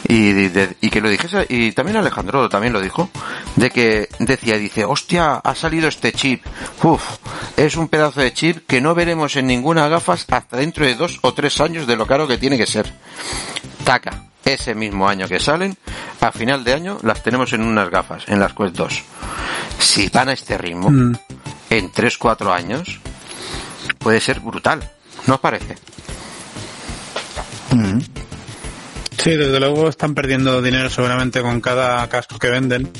[0.09, 3.11] y, de, y que lo dijese, y también Alejandro también lo dijo,
[3.57, 6.45] de que decía, dice, hostia, ha salido este chip,
[6.83, 7.03] uff,
[7.57, 11.19] es un pedazo de chip que no veremos en ninguna gafas hasta dentro de dos
[11.23, 12.93] o tres años de lo caro que tiene que ser.
[13.85, 15.77] Taca, ese mismo año que salen,
[16.21, 19.03] a final de año las tenemos en unas gafas, en las Quest 2.
[19.79, 21.19] Si van a este ritmo, mm.
[21.71, 23.01] en 3-4 años,
[23.99, 24.89] puede ser brutal,
[25.27, 25.77] ¿no os parece?
[27.71, 27.99] Mm.
[29.19, 32.93] Sí, desde luego están perdiendo dinero seguramente con cada casco que venden.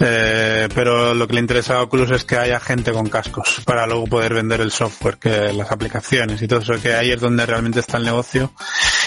[0.00, 3.86] Eh, pero lo que le interesa a Oculus es que haya gente con cascos para
[3.86, 7.46] luego poder vender el software, que las aplicaciones y todo eso, que ahí es donde
[7.46, 8.52] realmente está el negocio.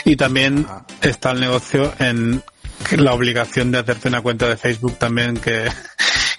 [0.06, 0.67] Y también
[1.02, 2.43] está el negocio en
[2.98, 5.69] la obligación de hacerte una cuenta de Facebook también, que,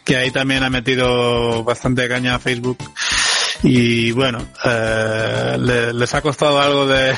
[0.05, 2.79] que ahí también ha metido bastante caña a Facebook.
[3.63, 7.15] Y bueno, eh, le, les ha costado algo de,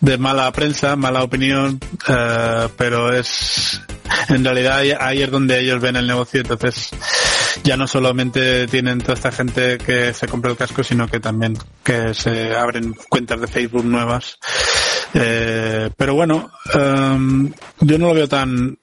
[0.00, 3.80] de mala prensa, mala opinión, uh, pero es
[4.28, 6.90] en realidad ahí es donde ellos ven el negocio, entonces
[7.62, 11.56] ya no solamente tienen toda esta gente que se compra el casco, sino que también
[11.82, 14.38] que se abren cuentas de Facebook nuevas.
[15.14, 18.78] Eh, pero bueno, um, yo no lo veo tan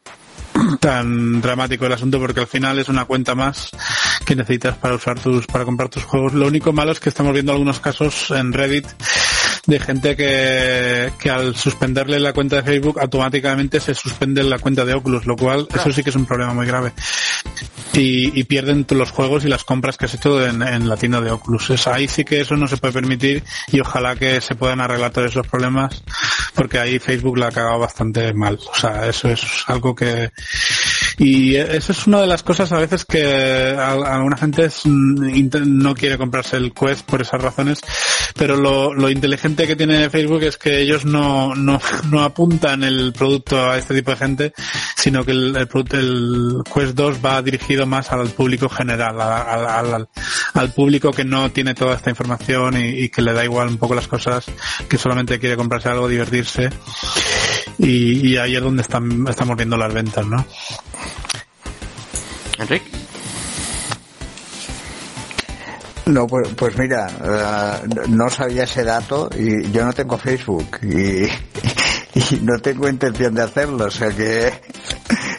[0.79, 3.69] tan dramático el asunto porque al final es una cuenta más
[4.25, 6.33] que necesitas para usar tus, para comprar tus juegos.
[6.33, 8.87] Lo único malo es que estamos viendo algunos casos en Reddit
[9.67, 14.85] de gente que, que al suspenderle la cuenta de Facebook automáticamente se suspende la cuenta
[14.85, 16.93] de Oculus, lo cual eso sí que es un problema muy grave.
[17.93, 21.19] Y, y pierden los juegos y las compras que has hecho en, en la tienda
[21.19, 21.87] de Oculus.
[21.87, 25.31] Ahí sí que eso no se puede permitir y ojalá que se puedan arreglar todos
[25.31, 26.03] esos problemas
[26.53, 28.59] porque ahí Facebook la ha cagado bastante mal.
[28.71, 30.31] O sea, eso es algo que
[31.19, 34.69] y eso es una de las cosas a veces que alguna gente
[35.65, 37.81] no quiere comprarse el Quest por esas razones,
[38.35, 43.77] pero lo, inteligente que tiene Facebook es que ellos no, no, apuntan el producto a
[43.77, 44.53] este tipo de gente,
[44.95, 45.67] sino que el,
[46.73, 49.19] Quest 2 va dirigido más al público general,
[50.53, 53.77] al, público que no tiene toda esta información y, y que le da igual un
[53.77, 54.45] poco las cosas,
[54.87, 56.69] que solamente quiere comprarse algo, divertirse.
[57.79, 60.45] Y, y ahí es donde están, estamos viendo las ventas, ¿no?
[62.59, 62.97] Enrique.
[66.07, 71.27] No, pues, pues mira, uh, no sabía ese dato y yo no tengo Facebook y,
[72.41, 74.53] no tengo intención de hacerlo, o sea que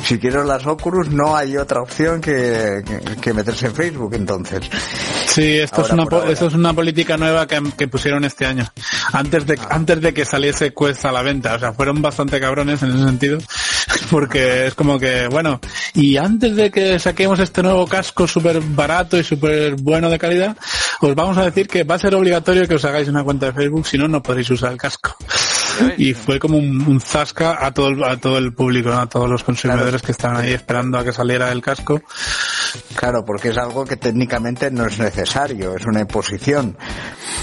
[0.09, 4.61] si quiero las Oculus no hay otra opción que, que, que meterse en Facebook entonces.
[5.27, 8.65] Sí, esto es, una, esto es una política nueva que, que, pusieron este año.
[9.13, 9.67] Antes de, ah.
[9.69, 11.57] antes de que saliese Quest a la venta.
[11.57, 13.39] O sea, fueron bastante cabrones en ese sentido.
[14.11, 15.61] Porque es como que, bueno,
[15.93, 20.57] y antes de que saquemos este nuevo casco súper barato y súper bueno de calidad,
[21.03, 23.53] os vamos a decir que va a ser obligatorio que os hagáis una cuenta de
[23.53, 25.17] Facebook, si no, no podéis usar el casco.
[25.97, 29.01] Y fue como un, un zasca a todo, el, a todo el público, ¿no?
[29.01, 30.07] a todos los consumidores claro.
[30.07, 32.03] que estaban ahí esperando a que saliera el casco.
[32.95, 36.77] Claro, porque es algo que técnicamente no es necesario, es una imposición.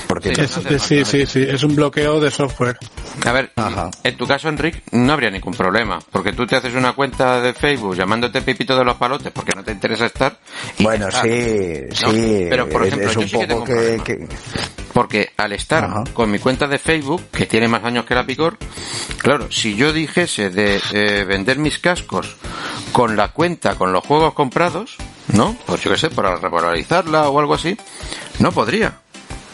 [0.07, 2.77] Porque es, es, sí, sí, sí, es un bloqueo de software.
[3.25, 3.89] A ver, Ajá.
[4.03, 7.53] en tu caso, Enrique, no habría ningún problema, porque tú te haces una cuenta de
[7.53, 10.37] Facebook llamándote Pepito de los Palotes porque no te interesa estar.
[10.79, 12.11] bueno, sí, ¿no?
[12.11, 12.47] sí.
[12.49, 14.27] Pero, por ejemplo, es un yo sí poco que,
[14.95, 16.03] Porque al estar Ajá.
[16.13, 18.57] con mi cuenta de Facebook, que tiene más años que la Picor,
[19.17, 22.37] claro, si yo dijese de eh, vender mis cascos
[22.93, 24.95] con la cuenta, con los juegos comprados,
[25.33, 25.53] ¿no?
[25.65, 27.77] Pues yo qué sé, para regularizarla o algo así,
[28.39, 28.99] no podría.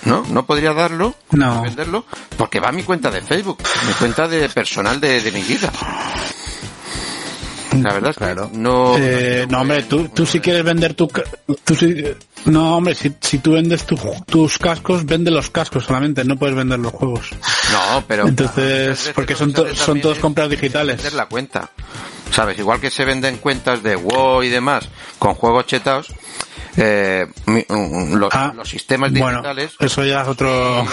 [0.03, 0.23] ¿No?
[0.29, 1.63] No podría darlo, no.
[1.63, 2.05] venderlo,
[2.37, 5.71] porque va a mi cuenta de Facebook, mi cuenta de personal de, de mi vida.
[7.80, 8.49] La verdad es que claro.
[8.53, 8.97] no.
[8.97, 11.07] Eh, no, hombre, tú, tú si quieres vender tu.
[11.63, 12.03] Tú si,
[12.45, 16.55] no, hombre, si, si tú vendes tu, tus cascos, vende los cascos solamente, no puedes
[16.55, 17.30] vender los juegos.
[17.72, 18.28] No, pero.
[18.28, 20.97] Entonces, porque son, to, son todos compras digitales.
[20.97, 21.69] Vender la cuenta.
[22.32, 22.57] ¿Sabes?
[22.59, 24.88] Igual que se venden cuentas de WoW y demás
[25.19, 26.07] con juegos chetados,
[26.78, 29.74] eh, los, ah, los, sistemas digitales.
[29.78, 30.86] Bueno, eso ya es otro.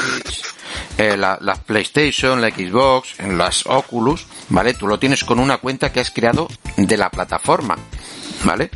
[0.98, 4.74] Eh, la, la, PlayStation, la Xbox, las Oculus, ¿vale?
[4.74, 7.76] Tú lo tienes con una cuenta que has creado de la plataforma,
[8.44, 8.70] ¿vale?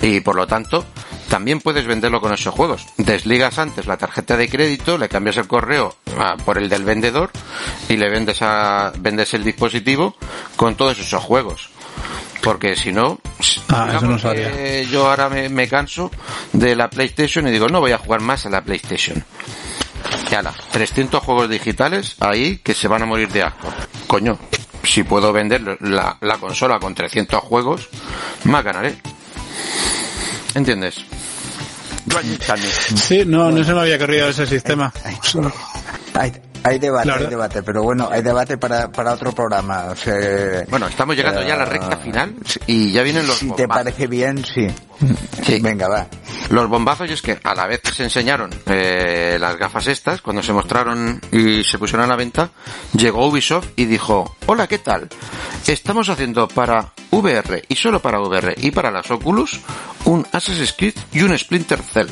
[0.00, 0.84] Y por lo tanto,
[1.28, 2.86] también puedes venderlo con esos juegos.
[2.96, 7.30] Desligas antes la tarjeta de crédito, le cambias el correo a, por el del vendedor
[7.88, 10.16] y le vendes a, vendes el dispositivo
[10.56, 11.70] con todos esos juegos
[12.42, 13.18] porque si no,
[13.68, 16.10] ah, eso no que yo ahora me, me, canso
[16.52, 19.22] de la PlayStation y digo, no voy a jugar más a la PlayStation.
[20.30, 23.72] Y ala, 300 juegos digitales ahí que se van a morir de asco.
[24.06, 24.38] Coño,
[24.82, 27.88] si puedo vender la, la consola con 300 juegos,
[28.44, 28.96] más ganaré.
[30.54, 31.04] ¿Entiendes?
[32.96, 34.92] Sí, no, no se me había corrido ese sistema.
[36.14, 37.24] Hay, hay debate, claro.
[37.24, 39.84] hay debate, pero bueno, hay debate para, para otro programa.
[39.90, 42.34] O sea, bueno, estamos llegando uh, ya a la recta final
[42.66, 43.62] y ya vienen los Si bombazos.
[43.62, 44.66] te parece bien, sí.
[45.42, 45.60] Sí.
[45.60, 46.06] Venga, va.
[46.50, 50.22] Los bombazos y es que a la vez que se enseñaron eh, las gafas estas,
[50.22, 52.50] cuando se mostraron y se pusieron a la venta,
[52.94, 55.08] llegó Ubisoft y dijo, hola, ¿qué tal?
[55.66, 59.60] Estamos haciendo para VR y solo para VR y para las Oculus
[60.04, 62.08] un Assassin's Creed y un Splinter Cell.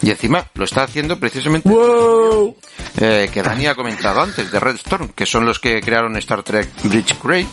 [0.00, 2.56] Y encima lo está haciendo precisamente wow.
[2.98, 6.42] eh, que Dani ha comentado antes, de Red Storm, que son los que crearon Star
[6.42, 7.48] Trek Bridge Create,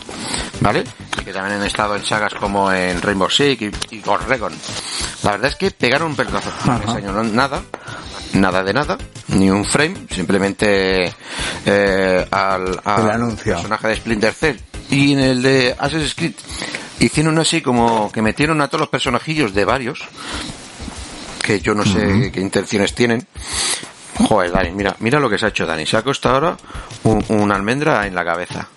[0.60, 0.84] ¿vale?
[1.24, 4.52] Que también han estado en sagas como en Rainbow Six y, y Ghost Recon.
[5.22, 6.50] La verdad es que pegaron un pelotazo.
[6.66, 7.62] No, nada,
[8.34, 8.98] nada de nada,
[9.28, 11.12] ni un frame, simplemente
[11.64, 14.56] eh, al, al personaje de Splinter Cell.
[14.90, 16.34] Y en el de Assassin's Creed
[17.00, 20.00] hicieron así como que metieron a todos los personajillos de varios,
[21.42, 22.30] que yo no sé uh -huh.
[22.30, 23.26] qué intenciones tienen.
[24.28, 25.84] Joder, Dani, mira, mira lo que se ha hecho Dani.
[25.86, 26.56] Se ha costado ahora
[27.02, 28.68] un, una almendra en la cabeza.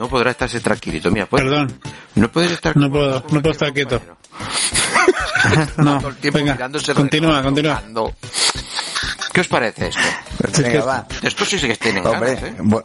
[0.00, 1.10] No podrá estarse tranquilito.
[1.10, 1.46] Mira, ¿puedes?
[1.46, 1.78] Perdón.
[2.14, 2.74] No puedes estar.
[2.74, 4.00] No puedo, no puedo estar quieto.
[5.76, 6.00] no,
[6.32, 7.82] venga, continúa, continúa.
[9.30, 10.00] ¿Qué os parece esto?
[10.38, 11.06] Pues venga, va.
[11.20, 12.82] Esto sí que tienen Hombre, ganas, ¿eh?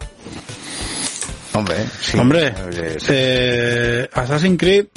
[1.54, 2.18] Hombre, sí.
[2.18, 2.54] Hombre,
[3.08, 4.88] eh, Assassin's Creed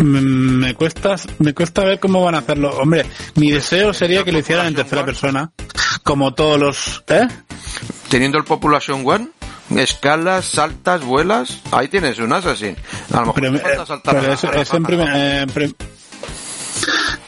[0.00, 2.68] me cuesta me cuesta ver cómo van a hacerlo.
[2.76, 3.06] Hombre,
[3.36, 5.50] mi deseo sería que lo hicieran en tercera persona,
[6.02, 7.26] como todos los, ¿eh?
[8.10, 9.30] Teniendo el Population One,
[9.78, 12.76] escalas, saltas, vuelas, ahí tienes un Assassin.
[13.12, 15.74] A lo mejor Pero, eh, saltar pero la es en, primer- eh, en prim-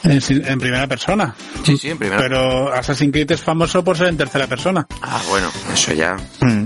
[0.04, 1.34] en en primera persona.
[1.64, 2.20] Sí, sí, en primera.
[2.20, 4.86] Pero Assassin's Creed es famoso por ser en tercera persona.
[5.02, 6.16] Ah, bueno, eso ya.
[6.40, 6.64] Mm.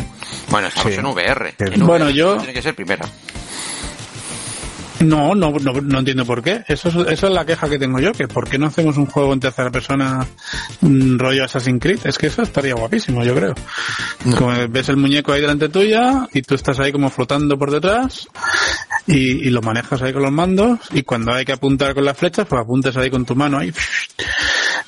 [0.48, 0.98] Bueno, estamos Sí.
[0.98, 1.54] en VR.
[1.58, 3.04] En Bueno, VR yo- Tiene que ser primera.
[5.00, 6.64] No, no, no, no entiendo por qué.
[6.66, 9.06] Eso es, esa es la queja que tengo yo, que por qué no hacemos un
[9.06, 10.26] juego en tercera persona
[10.80, 12.00] mm, rollo Assassin's Creed.
[12.04, 13.54] Es que eso estaría guapísimo, yo creo.
[14.36, 18.28] Como ves el muñeco ahí delante tuya y tú estás ahí como flotando por detrás
[19.06, 22.16] y, y lo manejas ahí con los mandos y cuando hay que apuntar con las
[22.16, 23.72] flechas, pues apuntas ahí con tu mano ahí.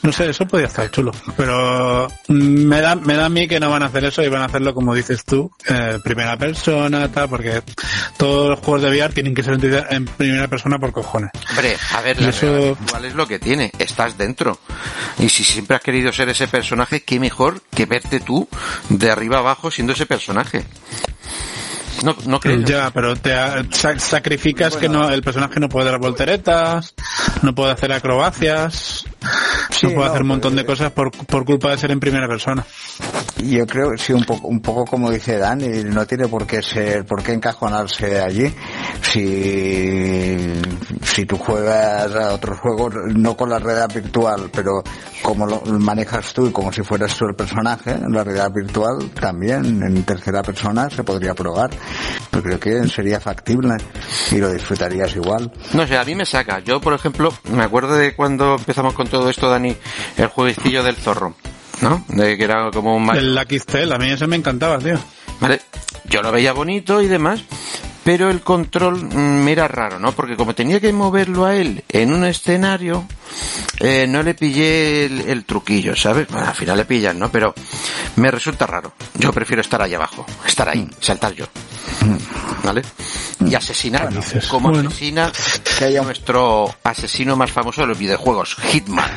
[0.02, 1.12] No sé, eso podría estar chulo.
[1.36, 4.42] Pero me da, me da a mí que no van a hacer eso y van
[4.42, 7.62] a hacerlo como dices tú, eh, primera persona, tal, porque
[8.16, 9.58] todos los juegos de VR tienen que ser
[9.90, 11.30] en primera persona por cojones.
[11.50, 13.70] Hombre, a ver, la eso- virtual es lo que tiene.
[13.78, 14.58] Estás dentro.
[15.18, 18.48] Y si siempre has querido ser ese personaje, qué mejor que verte tú
[18.88, 20.64] de arriba abajo siendo ese personaje.
[22.04, 22.64] No, no crees.
[22.64, 23.34] Ya, pero te
[23.98, 26.94] sacrificas que no, el personaje no puede dar volteretas,
[27.42, 29.04] no puede hacer acrobacias,
[29.70, 31.90] Sí, no puede no, hacer un montón de pues- cosas por, por culpa de ser
[31.90, 32.66] en primera persona.
[33.42, 36.60] Yo creo, sí, un poco, un poco como dice Dan, y no tiene por qué
[36.60, 38.52] ser, por qué encajonarse allí.
[39.00, 40.36] Si,
[41.02, 44.82] si tú juegas a otros juegos, no con la realidad virtual, pero
[45.22, 49.82] como lo manejas tú y como si fueras tú el personaje, la realidad virtual también
[49.82, 51.70] en tercera persona se podría probar.
[52.30, 53.76] Pero creo que sería factible
[54.30, 55.50] y lo disfrutarías igual.
[55.72, 56.60] No sé, a mí me saca.
[56.60, 59.76] Yo, por ejemplo, me acuerdo de cuando empezamos con todo esto, Dani,
[60.16, 61.34] el jueguecillo del zorro.
[61.82, 62.04] ¿No?
[62.08, 63.08] De que era como un...
[63.16, 64.98] El Lucky Stell, a mí ese me encantaba, tío.
[65.40, 65.62] Vale,
[66.04, 67.42] yo lo veía bonito y demás,
[68.12, 70.10] pero el control mm, me era raro, ¿no?
[70.10, 73.06] Porque como tenía que moverlo a él en un escenario,
[73.78, 76.26] eh, no le pillé el, el truquillo, ¿sabes?
[76.28, 77.30] Bueno, al final le pillan, ¿no?
[77.30, 77.54] Pero
[78.16, 78.94] me resulta raro.
[79.14, 81.46] Yo prefiero estar ahí abajo, estar ahí, saltar yo.
[82.64, 82.82] ¿Vale?
[83.46, 84.08] Y asesinar,
[84.48, 84.88] como Bueno.
[84.88, 85.30] asesina
[85.78, 89.08] Que haya- nuestro asesino más famoso de los videojuegos, Hitman.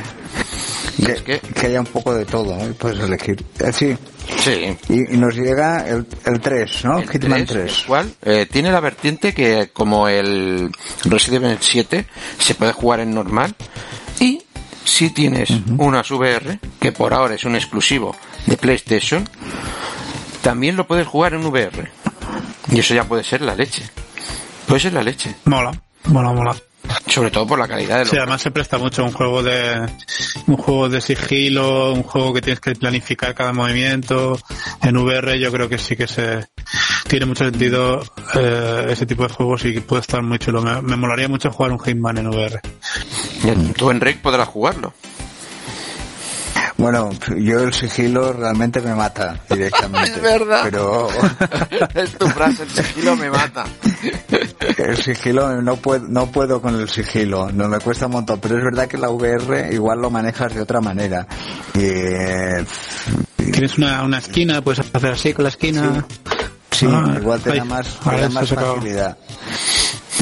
[1.04, 2.70] Que, es que, que haya un poco de todo, ¿no?
[2.70, 3.44] Y puedes elegir.
[3.60, 3.98] Eh, sí.
[4.38, 7.00] sí, Y, y nos llega el, el 3, ¿no?
[7.00, 7.80] El Hitman 3, 3.
[7.80, 10.72] el cual eh, tiene la vertiente que como el
[11.06, 12.06] Resident Evil 7
[12.38, 13.56] se puede jugar en normal
[14.20, 14.44] y
[14.86, 18.16] si tienes unas VR que por ahora es un exclusivo
[18.46, 19.28] de PlayStation
[20.42, 21.90] también lo puedes jugar en VR
[22.70, 23.90] y eso ya puede ser la leche
[24.68, 25.72] puede ser la leche Mola,
[26.06, 26.56] mola, mola.
[27.08, 29.88] Sobre todo por la calidad de Sí, lo además se presta mucho un juego de
[30.48, 34.40] un juego de sigilo, un juego que tienes que planificar cada movimiento.
[34.82, 36.48] En VR yo creo que sí que se
[37.08, 38.02] tiene mucho sentido
[38.36, 40.62] eh, ese tipo de juegos y puede estar muy chulo.
[40.62, 42.62] Me, me molaría mucho jugar un Hitman en VR.
[43.78, 44.94] tú en Rec podrás jugarlo
[46.78, 50.12] Bueno, yo el sigilo realmente me mata directamente.
[50.16, 50.62] Es verdad.
[50.64, 51.08] Pero
[51.94, 53.66] es tu frase el sigilo me mata
[54.78, 58.40] el sigilo no puedo, no puedo con el sigilo, no me cuesta un montón.
[58.40, 61.28] Pero es verdad que la VR igual lo manejas de otra manera.
[61.74, 62.66] Y, eh,
[63.38, 66.06] Tienes una, una esquina, puedes hacer así con la esquina.
[66.72, 68.80] sí, Ah, igual te da ay, más, te da más acabó.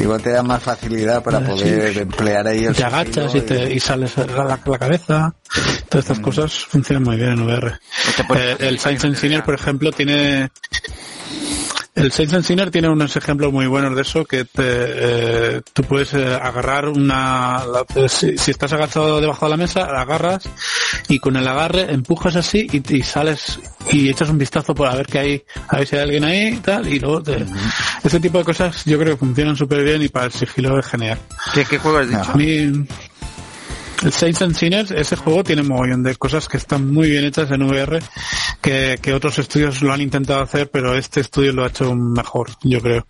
[0.01, 1.99] Igual te da más facilidad para poder sí.
[1.99, 5.33] emplear ahí el Te agachas y, te, y sales la, la- la cabeza.
[5.89, 7.77] Todas estas cosas funcionan muy bien en VR.
[8.17, 10.49] te puedes- Eh, el Science and Sinner, por ejemplo, tiene...
[12.01, 16.11] El and Sinner tiene unos ejemplos muy buenos de eso, que te, eh, tú puedes
[16.15, 17.63] eh, agarrar una...
[17.65, 20.49] la- si, si estás agachado debajo de la mesa, la agarras
[21.09, 23.59] y con el agarre empujas así y, y sales
[23.91, 26.47] y echas un vistazo por a ver que hay, a ver si hay alguien ahí
[26.55, 27.45] y tal, y luego te...
[28.03, 30.85] Ese tipo de cosas yo creo que funcionan súper bien y para el sigilo es
[30.87, 31.19] genial.
[31.53, 32.31] ¿Qué, qué juego has dicho?
[32.31, 32.83] A mí,
[34.03, 37.25] el Saints and Sinners, ese juego tiene un mogollón de cosas que están muy bien
[37.25, 37.99] hechas en VR,
[38.61, 42.49] que, que otros estudios lo han intentado hacer, pero este estudio lo ha hecho mejor,
[42.63, 43.05] yo creo.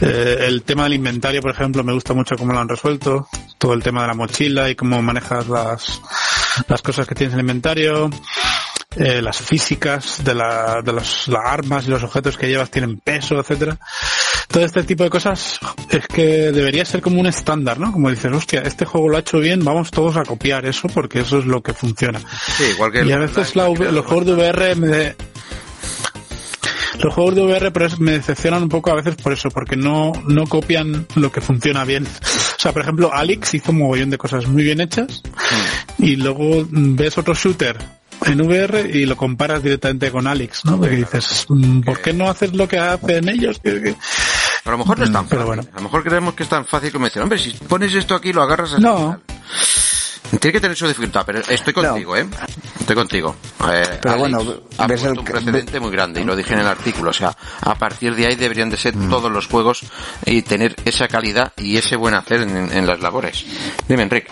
[0.00, 3.28] Eh, el tema del inventario, por ejemplo, me gusta mucho cómo lo han resuelto.
[3.58, 6.00] Todo el tema de la mochila y cómo manejas las,
[6.68, 8.10] las cosas que tienes en el inventario.
[8.96, 12.98] Eh, las físicas de, la, de los, las armas y los objetos que llevas tienen
[12.98, 13.78] peso, etcétera.
[14.48, 15.58] Todo este tipo de cosas
[15.90, 16.22] es que
[16.52, 17.92] debería ser como un estándar, ¿no?
[17.92, 21.20] Como dices, hostia, este juego lo ha hecho bien, vamos todos a copiar eso porque
[21.20, 22.18] eso es lo que funciona.
[22.56, 25.14] Sí, igual que el Y a veces la los juegos de VR me...
[27.00, 29.76] Los juegos de VR pero es- me decepcionan un poco a veces por eso, porque
[29.76, 32.04] no, no copian lo que funciona bien.
[32.06, 35.22] O sea, por ejemplo, Alex hizo un mogollón de cosas muy bien hechas
[35.98, 37.76] y luego mm, ves otro shooter
[38.26, 40.76] en VR y lo comparas directamente con Alex, ¿no?
[40.76, 43.60] Porque dices, mm, ¿por qué no haces lo que hacen ellos?
[44.68, 45.46] Que- A lo mejor no es tan Mm, pero fácil.
[45.56, 45.70] bueno.
[45.72, 48.32] A lo mejor creemos que es tan fácil como decir, hombre, si pones esto aquí
[48.32, 48.82] lo agarras así.
[48.82, 49.18] No.
[50.38, 52.28] Tiene que tener su dificultad, pero estoy contigo, ¿eh?
[52.80, 53.34] Estoy contigo.
[53.72, 56.60] Eh, Pero Alex bueno, ha ves el un precedente muy grande y lo dije en
[56.60, 57.10] el artículo.
[57.10, 59.08] O sea, a partir de ahí deberían de ser Mm.
[59.08, 59.84] todos los juegos
[60.26, 63.46] y tener esa calidad y ese buen hacer en, en las labores.
[63.88, 64.30] Dime, Enrique.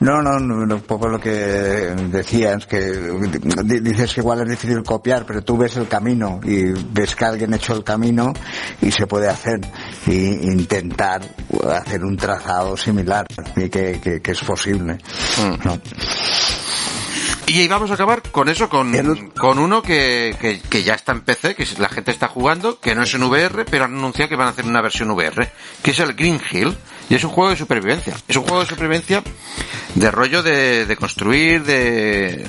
[0.00, 2.80] No, no, no, un poco lo que decías, que
[3.64, 7.24] di- dices que igual es difícil copiar, pero tú ves el camino y ves que
[7.24, 8.32] alguien ha hecho el camino
[8.82, 9.60] y se puede hacer.
[10.06, 11.22] Y intentar
[11.70, 13.26] hacer un trazado similar
[13.56, 14.94] y que, que- que es posible.
[14.94, 15.64] Mm.
[15.66, 15.78] ¿no?
[17.46, 20.94] Y ahí vamos a acabar con eso, con, El- con uno que, que, que ya
[20.94, 23.94] está en PC, que la gente está jugando, que no es en VR, pero han
[23.96, 25.50] anunciado que van a hacer una versión VR,
[25.82, 26.74] que es el Green Hill,
[27.08, 28.14] y es un juego de supervivencia.
[28.28, 29.22] Es un juego de supervivencia
[29.94, 32.46] de rollo de, construir, de...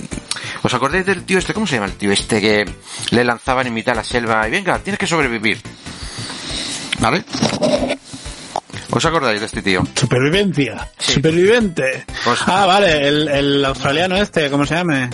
[0.64, 1.54] ¿Os acordáis del tío este?
[1.54, 2.66] ¿Cómo se llama el tío este que
[3.12, 5.62] le lanzaban en mitad de la selva y venga, tienes que sobrevivir?
[7.00, 7.24] ¿Vale?
[8.92, 9.84] ¿Os acordáis de este tío?
[9.96, 10.90] Supervivencia.
[10.98, 11.14] Sí.
[11.14, 12.06] Superviviente.
[12.24, 15.10] Pues- Ah, vale, el, el australiano este, ¿cómo se llame?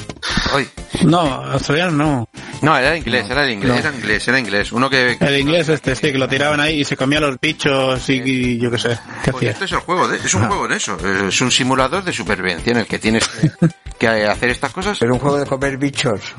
[0.53, 0.68] Hoy.
[1.03, 2.30] No, australiano no.
[2.62, 3.80] No, era inglés, era inglés, No.
[3.80, 4.72] era inglés, era inglés.
[4.72, 8.07] Uno que, El inglés este, sí, que lo tiraban ahí y se comía los bichos
[8.09, 8.89] y, y yo qué sé.
[9.24, 9.51] ¿Qué Pues hacía?
[9.51, 10.97] este es el juego, de, es un juego de eso.
[11.28, 13.49] Es un simulador de supervivencia en el que tienes que,
[13.97, 14.99] que hacer estas cosas.
[14.99, 16.22] Pero un juego de comer bichos.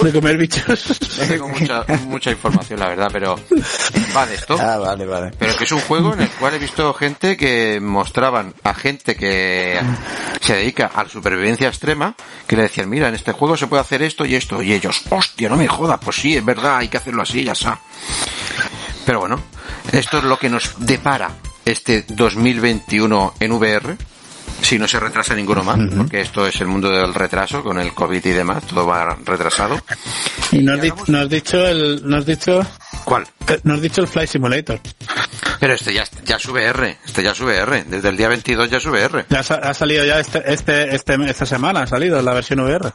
[0.00, 0.98] De comer bichos.
[1.26, 3.34] Tengo mucha, mucha información, la verdad, pero
[4.16, 4.56] va de esto.
[4.60, 5.30] Ah, vale, vale.
[5.38, 9.16] Pero que es un juego en el cual he visto gente que mostraban a gente
[9.16, 9.80] que
[10.40, 12.14] se dedica a la supervivencia extrema,
[12.46, 15.02] que le decían, mira, en este juego se puede hacer esto y esto, y ellos,
[15.10, 17.78] hostia, no me jodas, pues sí, es verdad, hay que hacerlo así, ya está.
[19.04, 19.40] Pero bueno,
[19.92, 21.30] esto es lo que nos depara
[21.64, 23.96] este 2021 en VR,
[24.62, 27.92] si no se retrasa ninguno más, porque esto es el mundo del retraso, con el
[27.92, 29.80] COVID y demás, todo va retrasado.
[30.52, 32.66] Y nos, di- nos has dicho el, nos has dicho,
[33.04, 33.26] ¿Cuál?
[33.48, 34.80] eh, nos has dicho el Fly Simulator.
[35.60, 38.78] Pero este ya, ya es VR, este ya es VR, desde el día 22 ya
[38.78, 39.26] es VR.
[39.28, 42.92] Ya ha salido ya este, este, este, esta semana, ha salido la versión VR.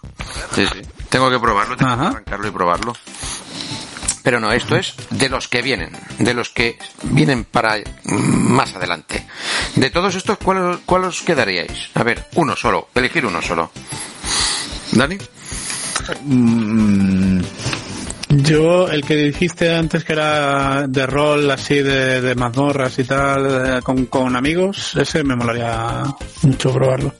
[0.54, 0.82] Sí, sí.
[1.10, 2.02] Tengo que probarlo, tengo Ajá.
[2.02, 2.94] que arrancarlo y probarlo.
[4.24, 9.26] Pero no, esto es de los que vienen, de los que vienen para más adelante.
[9.76, 11.90] De todos estos, ¿cuál, cuál os quedaríais?
[11.96, 13.72] A ver, uno solo, elegir uno solo.
[14.92, 15.18] ¿Dani?
[16.24, 17.42] Mm,
[18.34, 23.46] Yo, el que dijiste antes que era de rol así de, de mazmorras y tal,
[23.78, 26.04] eh, con, con amigos, ese me molaría
[26.44, 27.14] mucho probarlo.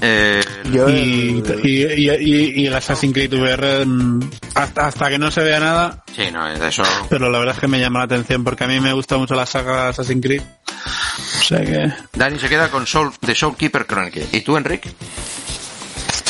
[0.00, 0.42] Eh,
[0.72, 5.18] yo Y, el- y, y, y- y el Assassin's Creed VR, mm, hasta, hasta que
[5.18, 6.82] no se vea nada, sí, no, de eso...
[7.08, 9.34] pero la verdad es que me llama la atención porque a mí me gusta mucho
[9.34, 10.42] la saga Assassin's Creed.
[10.42, 14.26] O sea que, Dani se queda con Soul, The Soulkeeper Chronicle.
[14.32, 14.90] ¿Y tú, Enrique?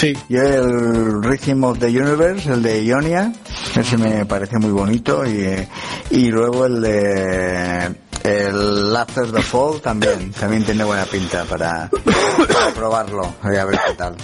[0.00, 0.12] Sí.
[0.28, 3.32] Yo el Rhythm of the Universe, el de Ionia,
[3.76, 5.66] ese me parece muy bonito y,
[6.10, 11.88] y luego el de el After the Fall también, también tiene buena pinta para,
[12.52, 14.14] para probarlo y a ver qué tal.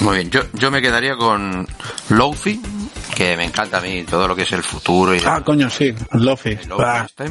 [0.00, 1.66] Muy bien, yo, yo me quedaría con
[2.08, 2.60] Lofi,
[3.14, 5.94] que me encanta a mí todo lo que es el futuro y Ah, coño, sí,
[6.12, 7.30] Lofi Ah, este.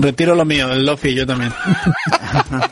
[0.00, 1.52] retiro lo mío, el Lofi, yo también.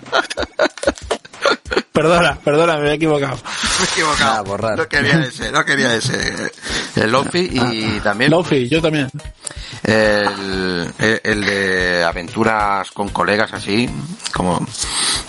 [2.49, 3.37] perdona, me he equivocado.
[3.37, 4.35] Me he equivocado.
[4.39, 4.79] Ah, borrar.
[4.79, 6.51] No quería ese, no quería ese.
[6.97, 9.11] El Lofi y también Lofi, yo también.
[9.83, 13.89] el, el, el de aventuras con colegas así,
[14.33, 14.67] como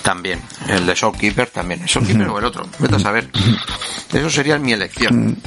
[0.02, 0.42] también.
[0.68, 1.82] El de Shopkeeper también.
[1.82, 2.66] ¿El Shopkeeper o el otro?
[2.80, 3.30] Vete a saber.
[4.14, 5.38] Eso sería mi elección.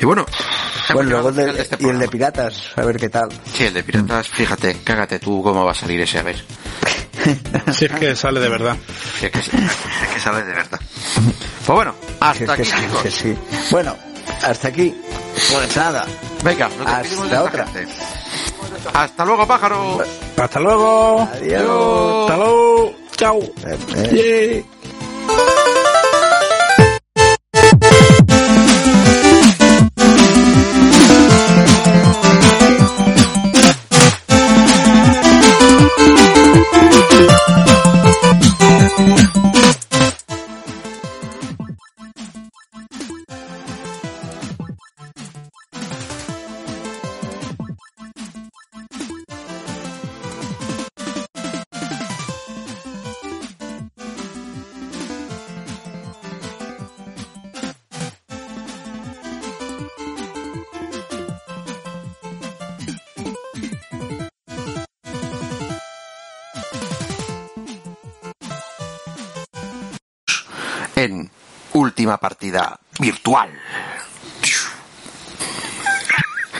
[0.00, 0.26] Y bueno,
[0.92, 3.28] Bueno, el de, este y el de piratas, a ver qué tal.
[3.56, 6.44] Sí, el de piratas, fíjate, cágate tú cómo va a salir ese, a ver.
[7.72, 8.76] Si es que sale de verdad.
[9.18, 10.80] Si es que, si es que sale de verdad.
[11.66, 13.14] Pues bueno, Si es hasta que aquí, sí, que chicos.
[13.14, 13.36] sí.
[13.70, 13.96] Bueno,
[14.42, 14.94] hasta aquí.
[15.52, 16.06] Pues nada.
[16.42, 17.66] Venga, nos Hasta otra.
[17.66, 17.88] gente.
[18.92, 20.02] Hasta luego, pájaro.
[20.36, 21.20] Hasta luego.
[21.32, 22.20] Adiós.
[22.22, 22.94] Hasta luego.
[23.16, 23.38] Chao.
[23.40, 24.64] Eh, eh.
[25.26, 25.83] Yeah.
[72.14, 73.48] Última partida virtual.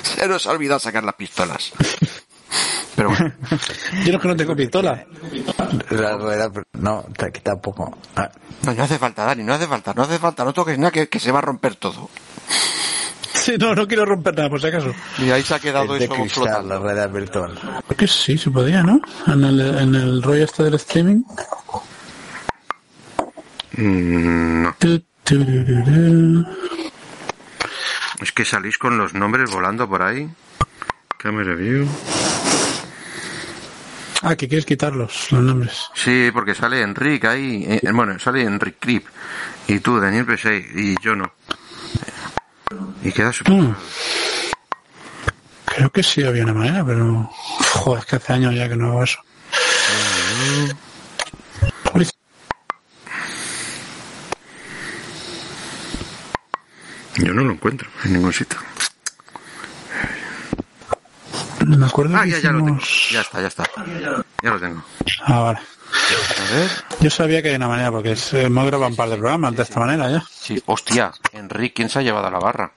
[0.03, 1.73] Se nos ha olvidado sacar las pistolas.
[2.97, 3.33] Pero bueno,
[4.05, 5.05] Yo no es que no tengo pistola.
[6.75, 7.99] No, t- tampoco.
[8.15, 8.31] Ah,
[8.65, 11.09] no, no hace falta, Dani, no hace falta, no hace falta, no toques nada que,
[11.09, 12.09] que se va a romper todo.
[13.33, 14.95] Sí, no, no quiero romper nada, por si acaso.
[15.19, 17.59] Y ahí se ha quedado es de eso cristal, la rueda virtual.
[17.87, 19.01] Creo que sí, se podía, ¿no?
[19.27, 21.23] En el, en el rollo este del streaming.
[23.77, 24.77] Mm, no.
[28.21, 30.29] Es que salís con los nombres volando por ahí.
[31.19, 31.89] Camera view.
[34.23, 35.91] Ah, que quieres quitarlos, los nombres.
[35.95, 39.07] Sí, porque sale Enrique ahí, eh, bueno, sale Enrique Crip,
[39.67, 41.31] y tú, Daniel Pesey, y yo no.
[43.03, 43.53] Y queda súper...
[43.53, 43.77] Mm.
[45.67, 47.31] Creo que sí había una manera, pero...
[47.75, 49.19] Joder, es que hace años ya que no hago eso.
[57.19, 58.59] Yo no lo encuentro en ningún sitio.
[61.67, 62.81] no me acuerdo Ah, que ya, ya lo tengo.
[63.11, 63.65] Ya está, ya está.
[64.43, 64.85] Ya lo tengo.
[65.25, 65.59] Ah, vale.
[65.59, 66.71] A ver.
[67.01, 69.63] Yo sabía que hay una manera, porque es- hemos grabado un par de programas de
[69.63, 70.25] esta manera ya.
[70.31, 72.73] Sí, hostia, Enrique, ¿quién se ha llevado a la barra?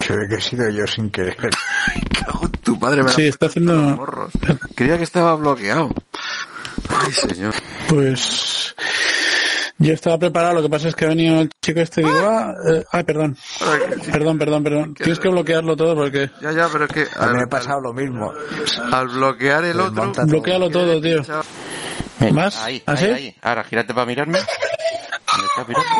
[0.00, 1.36] Se ve que he sido yo sin querer.
[2.24, 3.74] Cago tu padre, me Sí, está haciendo...
[3.74, 4.32] morros.
[4.74, 5.90] Creía que estaba bloqueado.
[6.88, 7.54] Ay, señor.
[7.88, 8.74] Pues...
[9.80, 12.18] Yo estaba preparado, lo que pasa es que ha venido el chico este y digo,
[12.28, 13.36] ah, eh, ay, perdón.
[14.10, 14.94] Perdón, perdón, perdón.
[14.94, 16.30] Tienes que bloquearlo todo porque...
[16.42, 18.32] Ya, ya, pero es que A mí me ha al, pasado lo mismo.
[18.92, 20.12] al bloquear el otro...
[20.26, 21.22] Bloquealo todo, tío.
[22.32, 22.60] ¿Más?
[22.62, 23.04] Ahí, ¿Así?
[23.04, 23.36] ahí, ahí.
[23.40, 24.40] Ahora, gírate para mirarme.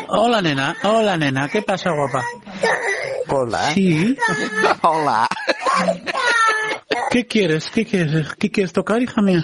[0.09, 0.77] Hola, nena.
[0.83, 1.49] Hola, nena.
[1.49, 2.25] ¿Qué pasa, guapa?
[3.29, 3.71] Hola.
[3.75, 4.17] Sí.
[4.83, 5.29] Hola.
[7.11, 7.71] ¿Qué quieres?
[7.73, 8.35] ¿Qué quieres?
[8.35, 9.43] ¿Qué quieres tocar, hija mía?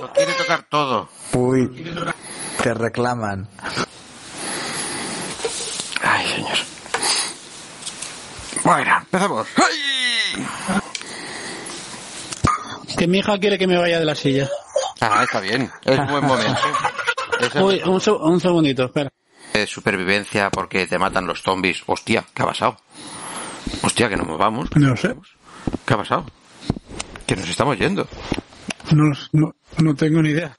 [0.00, 1.08] Lo quiere tocar todo.
[1.34, 1.86] Uy,
[2.62, 3.48] te reclaman.
[6.02, 6.58] Ay, señor.
[8.64, 9.46] Bueno, empezamos.
[9.56, 10.46] ¡Ay!
[12.96, 14.48] Que mi hija quiere que me vaya de la silla.
[15.00, 15.70] Ah, está bien.
[15.84, 16.60] Es buen momento.
[17.40, 18.02] Es el Uy, un,
[18.32, 19.10] un segundito, espera.
[19.52, 21.84] de supervivencia porque te matan los zombies.
[21.86, 22.76] Hostia, ¿qué ha pasado?
[23.82, 24.68] Hostia, que nos movamos.
[24.74, 25.14] No sé.
[25.86, 26.26] ¿Qué ha pasado?
[27.26, 28.08] Que nos estamos yendo.
[28.90, 30.56] No, no, no tengo ni idea.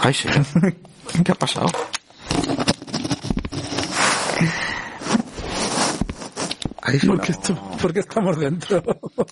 [0.00, 0.44] Ay, señor.
[1.24, 1.66] ¿Qué ha pasado?
[6.82, 8.82] Ay, ¿Por qué, esto- por qué estamos dentro?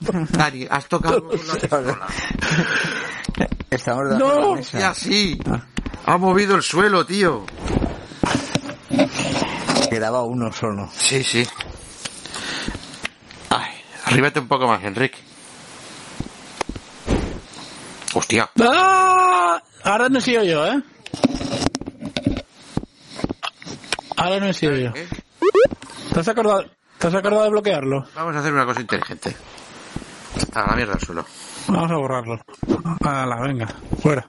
[0.30, 1.98] Dani, has tocado pistola.
[3.70, 4.50] Estamos No.
[4.50, 4.78] la mesa.
[4.78, 5.38] Ya sí.
[6.06, 7.44] Ha movido el suelo, tío.
[9.90, 10.88] Quedaba uno solo.
[10.94, 11.46] Sí, sí.
[13.50, 13.70] Ay,
[14.04, 15.18] arríbate un poco más, Enrique.
[18.14, 18.50] Hostia.
[18.60, 19.62] ¡Ah!
[19.84, 20.82] Ahora no he sido yo, ¿eh?
[24.18, 24.92] Ahora no sido yo.
[24.92, 25.06] ¿Qué?
[26.12, 26.64] ¿Te has acordado,
[26.98, 28.04] ¿te has acordado de bloquearlo?
[28.16, 29.36] Vamos a hacer una cosa inteligente.
[30.54, 31.24] A la mierda al suelo.
[31.68, 32.40] Vamos a borrarlo.
[33.04, 33.68] la venga.
[34.02, 34.28] Fuera.